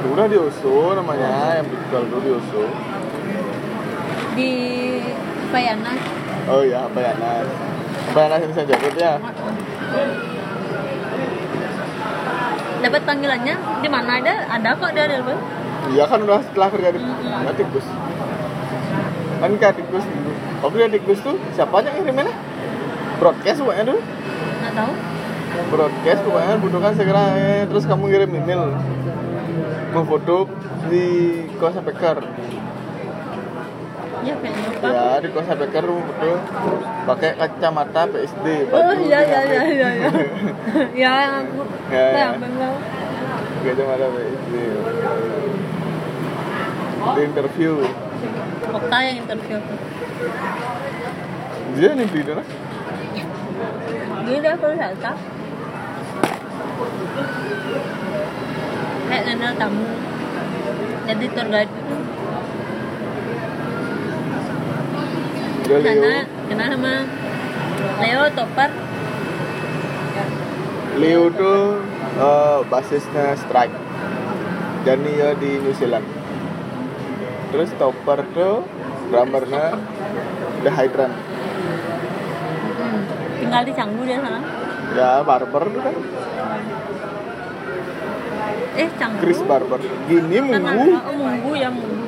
[0.09, 0.37] udah di
[0.97, 2.63] namanya yang Ripkol dulu di
[4.35, 4.53] di
[5.53, 5.93] Payana.
[6.49, 7.74] Oh iya Bayanas
[8.13, 9.13] Bayanas ini saya jawab ya.
[12.85, 13.55] Dapat panggilannya?
[13.81, 14.35] Di mana ada?
[14.53, 15.35] Ada kok dia ada apa
[15.93, 17.87] iya kan udah setelah kerja di ya, tikus
[19.43, 20.33] kan kayak tikus dulu.
[20.65, 22.33] Waktu dia tikus tuh siapa aja ngirimin
[23.21, 24.93] broadcast pokoknya tuh nggak tahu.
[25.69, 28.73] Broadcast pokoknya butuhkan segera eh, terus kamu kirim email.
[29.93, 30.49] Mau foto
[30.89, 31.07] di
[31.61, 32.25] kosa peker
[34.25, 36.31] ya kayaknya ya di kosa peker foto
[37.05, 40.11] pakai kacamata PSD oh iya iya dengan- iya iya iya.
[40.97, 41.61] Ya yang aku
[41.93, 42.29] Ya, ya.
[43.63, 44.53] kacamata PSD
[47.05, 47.73] di interview.
[48.67, 49.59] Okta yang interview
[51.75, 52.43] dia nih di mana
[54.25, 55.11] dia udah aku salsa
[59.05, 59.85] kayak nanya tamu.
[61.05, 61.73] Jadi tour guide
[65.65, 66.95] dia Leo karena kenal sama
[68.05, 68.71] Leo Topper.
[71.01, 71.81] Leo tuh
[72.21, 73.77] eh, basisnya Strike.
[74.85, 76.05] Jani ya di New Zealand.
[77.49, 78.69] Terus Topper tuh
[79.09, 79.81] drummernya
[80.61, 81.17] The Hydrant.
[82.75, 83.01] Hmm.
[83.41, 84.41] tinggal di Canggu dia sana.
[84.93, 85.97] Ya Barber tuh kan.
[88.77, 89.81] Eh Canggu Chris Barber.
[90.13, 90.93] Gini munggu.
[91.09, 92.05] Oh munggu ya munggu.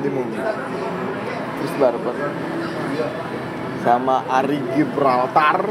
[0.00, 0.40] Di munggu
[1.66, 2.14] Chris Barber
[3.82, 5.66] sama Ari Gibraltar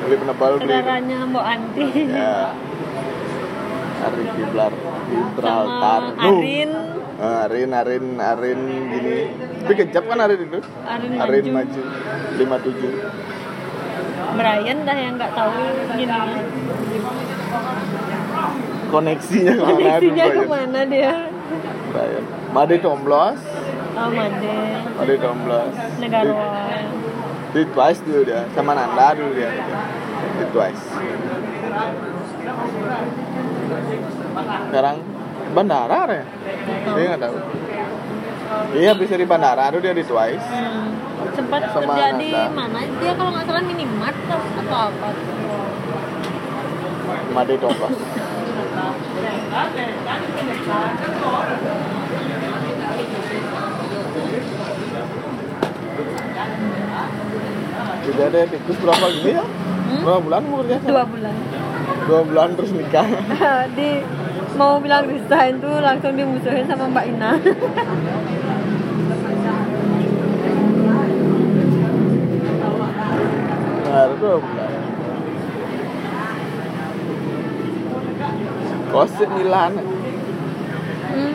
[0.00, 2.56] beli penebal beli saudaranya Mbok Anti ya
[4.00, 6.40] Ari Gibraltar Nuh.
[6.40, 6.72] Arin
[7.14, 8.58] Eh, Arin, Arin, Arin
[8.90, 9.30] gini.
[9.62, 10.58] Tapi kejap kan Arin itu.
[10.82, 11.78] Arin Arin maju.
[12.42, 12.74] maju.
[12.74, 14.34] 57.
[14.34, 15.62] Brian dah yang nggak tahu
[15.94, 16.10] gini
[18.90, 21.30] Koneksinya ke mana koneksinya ke mana dia
[21.94, 22.24] Brian.
[22.50, 23.38] Made Tomblos,
[23.76, 24.54] oh Made
[24.98, 25.74] Made Tomblos.
[26.00, 26.84] Negarawan
[27.54, 29.50] Di, di Twice dulu dia, sama Nanda dulu dia.
[30.38, 30.84] Di Twice.
[34.68, 34.96] Sekarang
[35.54, 36.24] bandara ya?
[36.94, 37.36] Dia nggak tahu.
[38.74, 40.42] Iya habis dari bandara tuh dia di Twice.
[40.42, 40.86] hmm.
[41.34, 45.08] sempat Sama kerja di mana dia kalau nggak salah minimart atau apa
[47.34, 47.98] Made Tomblos.
[58.04, 59.44] Tidak ada tikus berapa gini ya?
[59.44, 60.00] Hmm?
[60.04, 60.76] Berapa bulan mau kerja?
[60.84, 61.34] dua bulan
[62.04, 63.08] Dua bulan terus nikah.
[63.76, 63.90] di
[64.60, 67.30] mau bilang resign tuh langsung dimusuhin sama Mbak Ina
[73.94, 74.70] Nah, dua bulan.
[78.90, 79.72] Kosip Milan.
[81.14, 81.32] hmm.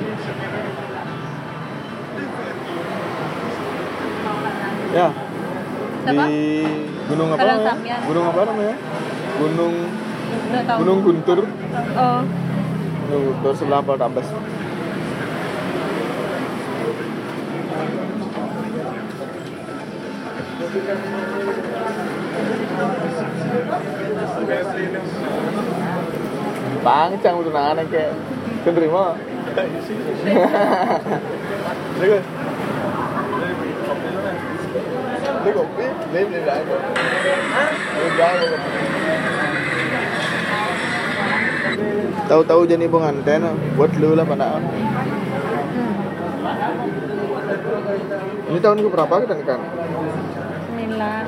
[4.92, 5.29] Ya.
[6.00, 6.64] Di
[7.10, 7.98] gunung apa namanya?
[8.08, 8.76] Gunung apa namanya?
[9.40, 9.74] Gunung
[10.50, 11.40] Gunung Guntur.
[12.00, 12.20] oh
[13.10, 14.28] Gunung Guntur sebelah Poltabes.
[26.80, 28.16] Pangcang tunangan kayak
[28.64, 29.04] kenerima.
[32.00, 32.18] Ini
[42.30, 43.42] Tahu-tahu jadi pengantin
[43.74, 44.62] buat lu lah pada.
[44.62, 44.70] hmm.
[48.50, 49.60] Ini tahun ke berapa kita nikah?
[50.80, 51.24] sembilan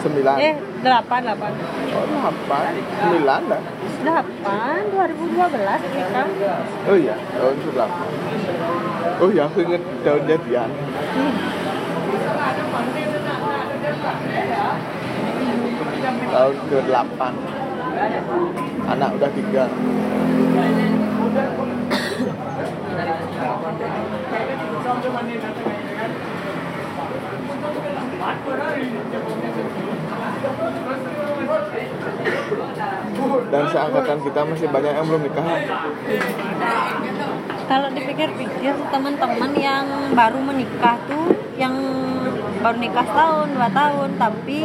[0.00, 0.36] Sembilan.
[0.40, 1.50] eh delapan delapan
[1.92, 2.72] Oh, delapan.
[2.80, 3.62] Sembilan dah.
[4.00, 6.22] delapan dua ribu dua belas kita
[6.88, 8.08] Oh iya, tahun ke delapan.
[9.20, 10.70] Oh iya, aku inget tahun jadian.
[16.30, 17.32] Tahun ke delapan.
[18.86, 19.64] Anak udah tiga.
[33.50, 35.46] Dan seangkatan kita masih banyak yang belum nikah.
[37.70, 41.70] kalau dipikir-pikir teman-teman yang baru menikah tuh yang
[42.60, 44.58] baru nikah setahun dua tahun tapi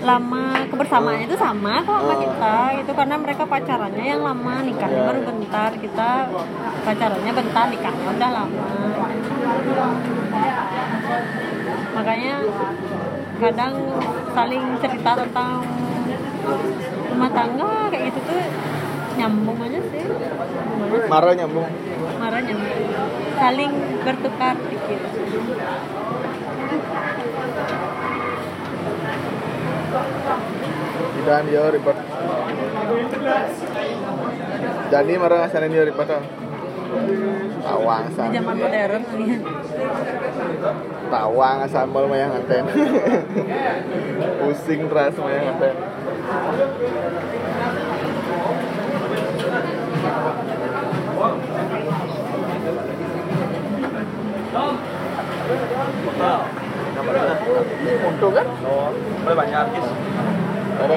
[0.00, 2.20] lama kebersamaannya itu sama kok sama Oh.
[2.24, 5.06] kita itu karena mereka pacarannya yang lama nikahnya Ya.
[5.12, 6.10] baru bentar kita
[6.82, 8.68] pacarannya bentar nikahnya udah lama
[11.92, 12.34] makanya
[13.38, 13.74] kadang
[14.32, 15.62] saling cerita tentang
[17.08, 18.40] rumah tangga kayak gitu tuh
[19.18, 20.02] nyambung aja sih.
[21.10, 21.66] Marah nyambung.
[22.22, 22.74] marah nyambung
[23.34, 23.70] saling
[24.02, 25.12] bertukar pikiran
[31.28, 31.96] Dan dia ribet.
[34.88, 36.24] Jadi marah ngasanin dia ribet ah.
[37.58, 38.32] Tawang san.
[38.32, 39.38] zaman modern nih
[41.12, 42.64] Tawang sambal mayang anten.
[44.40, 45.74] Pusing terus mayang anten.
[57.88, 58.46] Untuk kan?
[58.68, 58.92] Oh,
[59.24, 59.86] mulai banyak artis.
[60.78, 60.96] Ada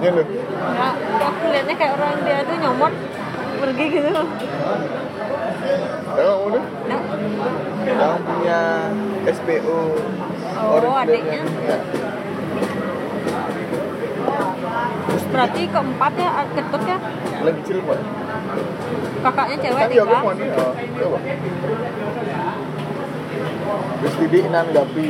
[0.00, 0.26] Ini loh.
[0.70, 0.88] ya
[1.28, 2.92] aku liatnya kayak orang dia tuh nyomot
[3.60, 4.22] pergi gitu
[6.10, 6.64] Tengok udah.
[6.88, 7.00] nah,
[7.84, 8.60] Yang punya
[9.30, 9.78] SPO.
[10.58, 11.42] Oh, adiknya.
[11.62, 11.76] Ya.
[15.40, 16.98] Berarti keempat ya ketut ya
[17.40, 17.96] Lebih kecil kok.
[19.24, 20.04] kakaknya cewek aku tiga
[20.36, 20.48] nih.
[20.52, 21.18] Oh, coba.
[24.00, 25.08] Terus didik nan gapi.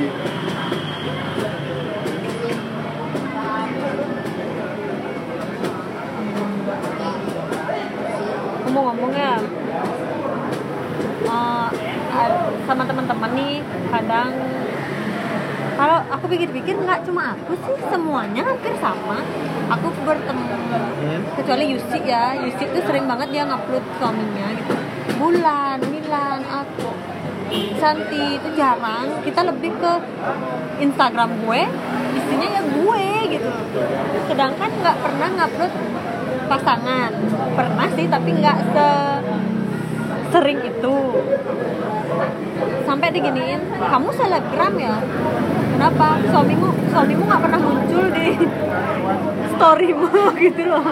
[8.65, 9.31] ngomong-ngomongnya
[11.27, 11.69] eh,
[12.13, 13.55] ad- sama teman-teman nih
[13.91, 14.31] kadang
[15.75, 19.25] kalau aku pikir-pikir nggak cuma aku sih semuanya hampir sama
[19.71, 20.45] aku bertemu.
[21.01, 21.23] Hmm.
[21.39, 22.37] kecuali Yusi ya.
[22.37, 24.75] Yusi tuh sering banget dia ngupload suaminya gitu.
[25.17, 26.91] Bulan Milan aku.
[27.81, 29.25] Santi itu jarang.
[29.27, 29.93] Kita lebih ke
[30.83, 31.63] Instagram gue.
[32.15, 33.51] Isinya ya gue gitu.
[34.29, 35.73] Sedangkan nggak pernah ngupload
[36.47, 37.11] pasangan.
[37.57, 38.89] Pernah sih tapi nggak se
[40.31, 40.97] sering itu.
[42.87, 44.99] Sampai diginiin kamu selebgram ya?
[45.75, 46.21] Kenapa?
[46.29, 48.37] Suamimu suamimu nggak pernah muncul di
[49.61, 50.09] storymu
[50.49, 50.89] gitu loh.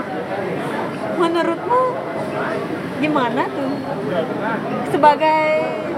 [1.16, 1.80] Menurutmu
[3.00, 3.72] gimana tuh?
[4.92, 5.48] Sebagai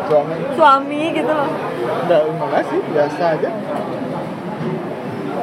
[0.06, 0.34] suami.
[0.54, 1.50] suami gitu loh.
[2.06, 3.50] Enggak enggak sih biasa aja.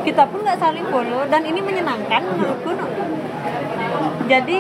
[0.08, 2.88] Kita pun nggak saling follow dan ini menyenangkan menurutku no.
[4.32, 4.56] jadi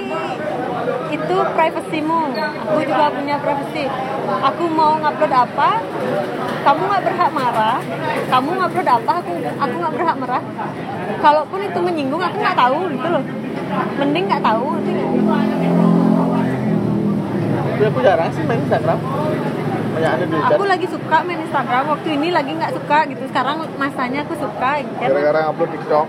[1.13, 2.21] itu privasimu.
[2.67, 3.83] Aku juga punya privasi.
[4.27, 5.69] Aku mau ngupload apa?
[6.63, 7.79] Kamu nggak berhak marah.
[8.27, 9.11] Kamu ngupload apa?
[9.23, 9.31] Aku
[9.61, 10.43] aku nggak berhak marah.
[11.23, 13.23] Kalaupun itu menyinggung aku nggak tahu gitu loh.
[13.99, 14.97] Mending nggak tahu nggak?
[17.77, 18.97] tapi aku jarang sih main Instagram
[19.97, 23.23] aku lagi suka main Instagram waktu ini lagi nggak suka gitu.
[23.29, 26.07] Sekarang masanya aku suka gitu gara-gara upload TikTok.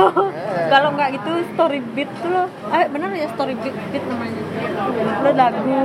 [0.72, 4.42] Kalau nggak gitu story beat tuh loh eh bener ya story beat, beat namanya.
[5.24, 5.80] Lo lagu.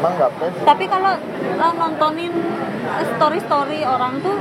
[0.00, 0.30] Emang nggak
[0.64, 1.12] tapi kalau
[1.60, 2.32] lo nontonin
[3.16, 4.40] story story orang tuh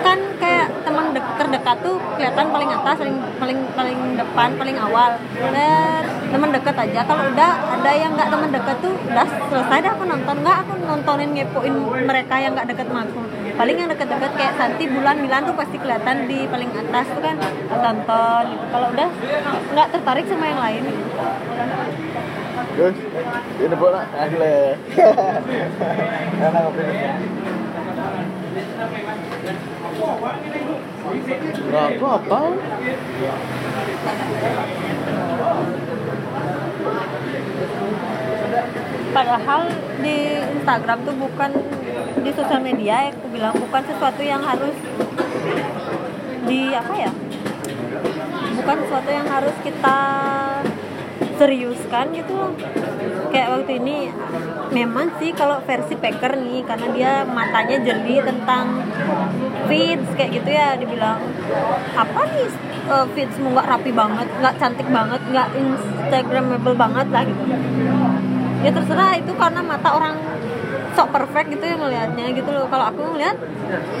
[0.00, 5.10] kan kayak teman dek- terdekat tuh kelihatan paling atas paling paling paling depan paling awal.
[5.52, 7.00] Dan teman dekat aja.
[7.08, 10.36] Kalau udah ada yang nggak teman dekat tuh udah selesai dah aku nonton.
[10.44, 13.20] Nggak aku nontonin ngepoin mereka yang nggak deket sama aku.
[13.58, 17.36] Paling yang deket-deket kayak Santi bulan Milan tuh pasti kelihatan di paling atas tuh kan
[17.42, 19.08] aku tonton gitu kalau udah
[19.74, 20.82] nggak tertarik sama yang lain.
[22.78, 22.94] Gus,
[23.58, 24.78] ini bola ahle.
[26.38, 26.80] Enak apa
[31.08, 32.40] aku apa?
[39.08, 39.62] padahal
[39.98, 41.50] di Instagram tuh bukan
[42.22, 44.76] di sosial media ya aku bilang bukan sesuatu yang harus
[46.46, 47.10] di apa ya
[48.62, 49.98] bukan sesuatu yang harus kita
[51.40, 52.52] seriuskan gitu loh
[53.28, 54.08] kayak waktu ini
[54.72, 58.84] memang sih kalau versi Packer nih karena dia matanya jeli tentang
[59.68, 61.20] feeds kayak gitu ya dibilang
[61.92, 62.48] apa nih
[62.88, 67.42] uh, feedsmu nggak rapi banget nggak cantik banget nggak instagramable banget lah gitu.
[68.58, 70.16] Ya terserah itu karena mata orang
[70.98, 72.66] sok perfect gitu ya ngelihatnya gitu loh.
[72.66, 73.38] Kalau aku ngeliat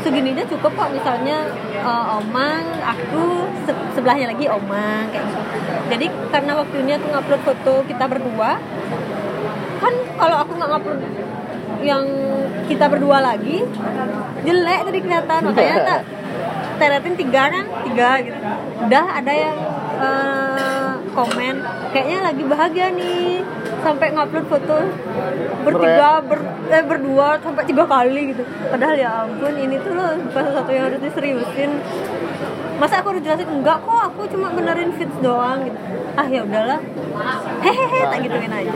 [0.02, 0.90] segini aja cukup kok.
[0.90, 1.46] Misalnya
[1.86, 5.40] uh, omang aku se- sebelahnya lagi omang kayak gitu.
[5.88, 8.58] Jadi karena waktu ini aku ngupload foto kita berdua
[9.78, 11.00] kan kalau aku nggak ngupload
[11.78, 12.04] yang
[12.66, 13.62] kita berdua lagi
[14.42, 15.40] jelek tadi kelihatan.
[15.46, 16.00] Makanya tak
[16.78, 17.64] teretin tiga kan?
[17.86, 18.38] Tiga gitu.
[18.86, 19.56] Udah ada yang
[19.98, 21.54] eh, komen
[21.90, 23.42] kayaknya lagi bahagia nih
[23.82, 24.76] sampai ngupload foto
[25.64, 26.38] bertiga ber,
[26.70, 28.42] eh, berdua sampai tiga kali gitu.
[28.70, 31.70] Padahal ya ampun ini tuh loh bukan sesuatu yang harus diseriusin.
[32.78, 33.48] Masa aku harus jelasin?
[33.50, 35.78] Enggak kok aku cuma benerin fits doang gitu.
[36.14, 36.78] Ah ya udahlah.
[37.58, 38.70] Hehehe tak gituin aja.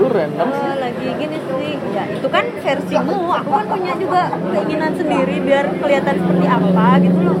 [0.00, 0.64] Lu random sih.
[0.64, 1.72] Oh, lagi gini sih.
[1.92, 3.18] Ya itu kan versimu.
[3.44, 7.36] Aku kan punya juga keinginan sendiri biar kelihatan seperti apa gitu loh.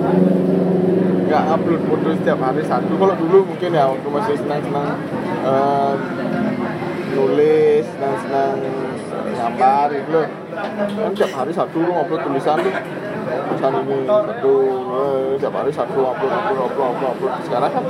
[1.32, 2.92] Nggak upload foto setiap hari satu.
[2.92, 4.88] Kalau dulu mungkin ya waktu masih senang-senang
[5.48, 5.92] eh,
[7.12, 8.56] nulis, senang-senang
[9.32, 10.26] gambar gitu loh.
[10.98, 12.74] Kan tiap hari satu lu upload tulisan tuh.
[13.32, 14.54] Tulisan ini satu,
[14.92, 17.32] eh, tiap hari satu upload, upload, upload, upload, upload.
[17.48, 17.84] Sekarang kan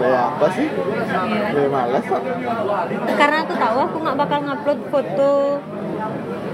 [0.00, 0.66] kayak apa sih?
[1.54, 2.22] Kayak malas kan?
[3.18, 5.32] karena aku tahu aku nggak bakal ngupload foto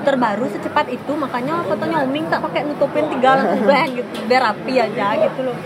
[0.05, 5.17] terbaru secepat itu makanya fotonya Uming tak pakai nutupin tiga blank gitu biar rapi aja
[5.17, 5.57] gitu loh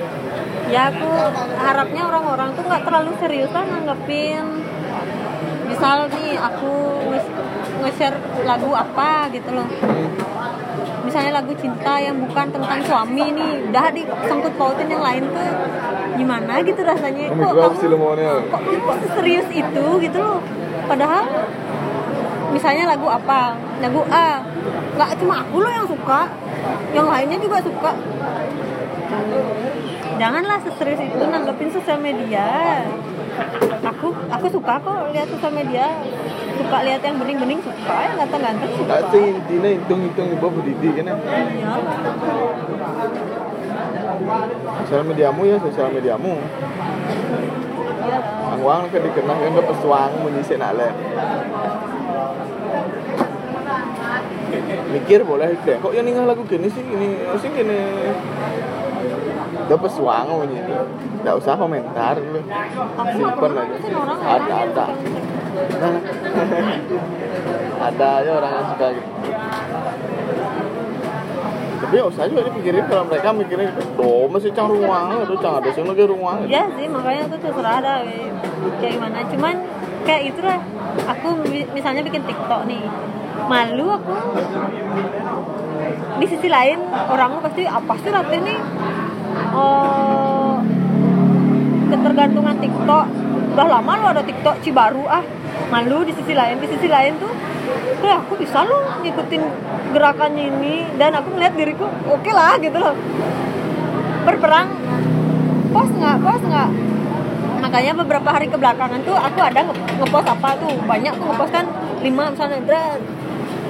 [0.70, 1.10] ya aku
[1.58, 4.44] harapnya orang-orang tuh nggak terlalu serius lah nanggepin
[5.78, 6.74] misal nih aku
[7.06, 7.30] nge-
[7.86, 9.70] nge-share lagu apa gitu loh.
[11.06, 15.46] Misalnya lagu cinta yang bukan tentang suami nih udah disangkut pautin yang lain tuh
[16.18, 16.58] gimana?
[16.66, 17.30] gitu rasanya.
[17.30, 17.78] Kok kamu
[18.50, 18.60] kok
[18.90, 20.42] kamu serius itu gitu loh?
[20.90, 21.22] Padahal
[22.50, 23.54] misalnya lagu apa?
[23.78, 24.42] Lagu A.
[24.98, 26.26] Nggak cuma aku loh yang suka
[26.90, 27.94] yang lainnya juga suka.
[30.18, 32.82] Janganlah seserius itu nanggepin sosial media.
[33.86, 35.86] Aku aku suka kok lihat sosial media
[36.58, 41.14] suka lihat yang bening-bening suka yang ganteng-ganteng suka sih intinya hitung-hitung ibu berdiri kan ya.
[44.84, 46.36] Sosial mediamu ya sosial mediamu.
[48.08, 48.18] Iya.
[48.56, 50.76] Ang wang kan dikenal kan ke pesuang menyisik nak.
[54.88, 55.76] Mikir boleh deh.
[55.76, 56.80] Kok yang ninggal lagu gini sih?
[56.80, 57.80] Ini sih gini.
[59.68, 60.60] Udah pesuang bunyi.
[61.20, 62.40] Nggak usah komentar dulu.
[63.12, 63.76] Simpen aja.
[64.24, 64.86] Ada ada.
[65.78, 65.96] Nah.
[67.78, 69.10] ada aja orang yang suka gitu.
[71.78, 75.70] tapi ya usah juga dipikirin kalau mereka mikirin oh masih cang ruang itu cang ada
[75.70, 78.28] sih lagi ruang Iya sih makanya aku terserah ada eh,
[78.82, 79.54] kayak gimana cuman
[80.02, 80.58] kayak itulah
[81.06, 82.82] aku mi- misalnya bikin TikTok nih
[83.46, 84.12] malu aku
[86.18, 88.58] di sisi lain orang pasti apa sih Ratih nih
[89.58, 90.54] oh
[91.90, 93.06] ketergantungan TikTok.
[93.58, 95.24] Udah lama lo ada TikTok Cibaru ah.
[95.68, 97.32] Malu di sisi lain di sisi lain tuh.
[97.98, 99.42] Kayak aku bisa loh ngikutin
[99.92, 102.94] gerakannya ini dan aku melihat diriku oke lah gitu loh.
[104.22, 104.68] Berperang.
[105.74, 106.70] Post nggak post nggak.
[107.58, 110.74] Makanya beberapa hari kebelakangan tuh aku ada nge- ngepost apa tuh.
[110.86, 111.66] Banyak tuh ngepost kan
[111.98, 112.84] lima misalnya udah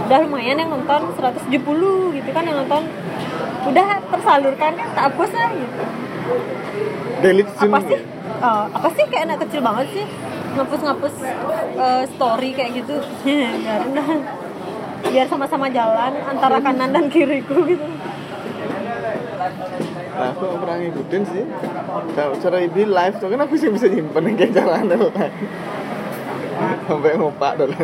[0.09, 1.53] udah lumayan yang nonton 170
[2.16, 2.86] gitu kan yang nonton
[3.69, 5.83] udah tersalurkan kan tak hapus lah gitu.
[7.19, 8.01] Delete scene apa sih?
[8.39, 9.05] Eh, apa sih?
[9.11, 10.07] Kayak anak kecil banget sih.
[10.55, 11.14] Ngapus ngapus
[11.77, 12.97] eh, story kayak gitu.
[13.25, 13.83] Biar
[14.99, 17.87] biar sama-sama jalan antara kanan dan kiriku gitu.
[20.19, 21.45] Nah, aku pernah ngikutin sih.
[22.19, 24.91] Cara, cara ibi live tuh kan aku sih bisa nyimpen kayak jalan
[26.91, 27.79] Sampai ngopak dulu.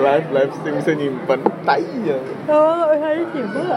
[0.00, 1.40] Live live sih bisa nyimpen.
[1.64, 2.18] Tai ya.
[2.48, 3.68] oh hari sibuk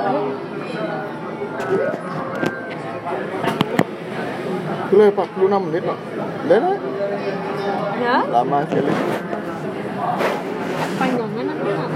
[4.87, 5.99] Itu lah 46 menit loh.
[6.47, 6.63] Dan
[7.99, 8.93] ya lama sekali.
[10.93, 11.89] panjangan nanti nggak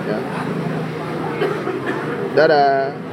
[0.00, 0.18] Ya.
[2.34, 3.09] Dadah.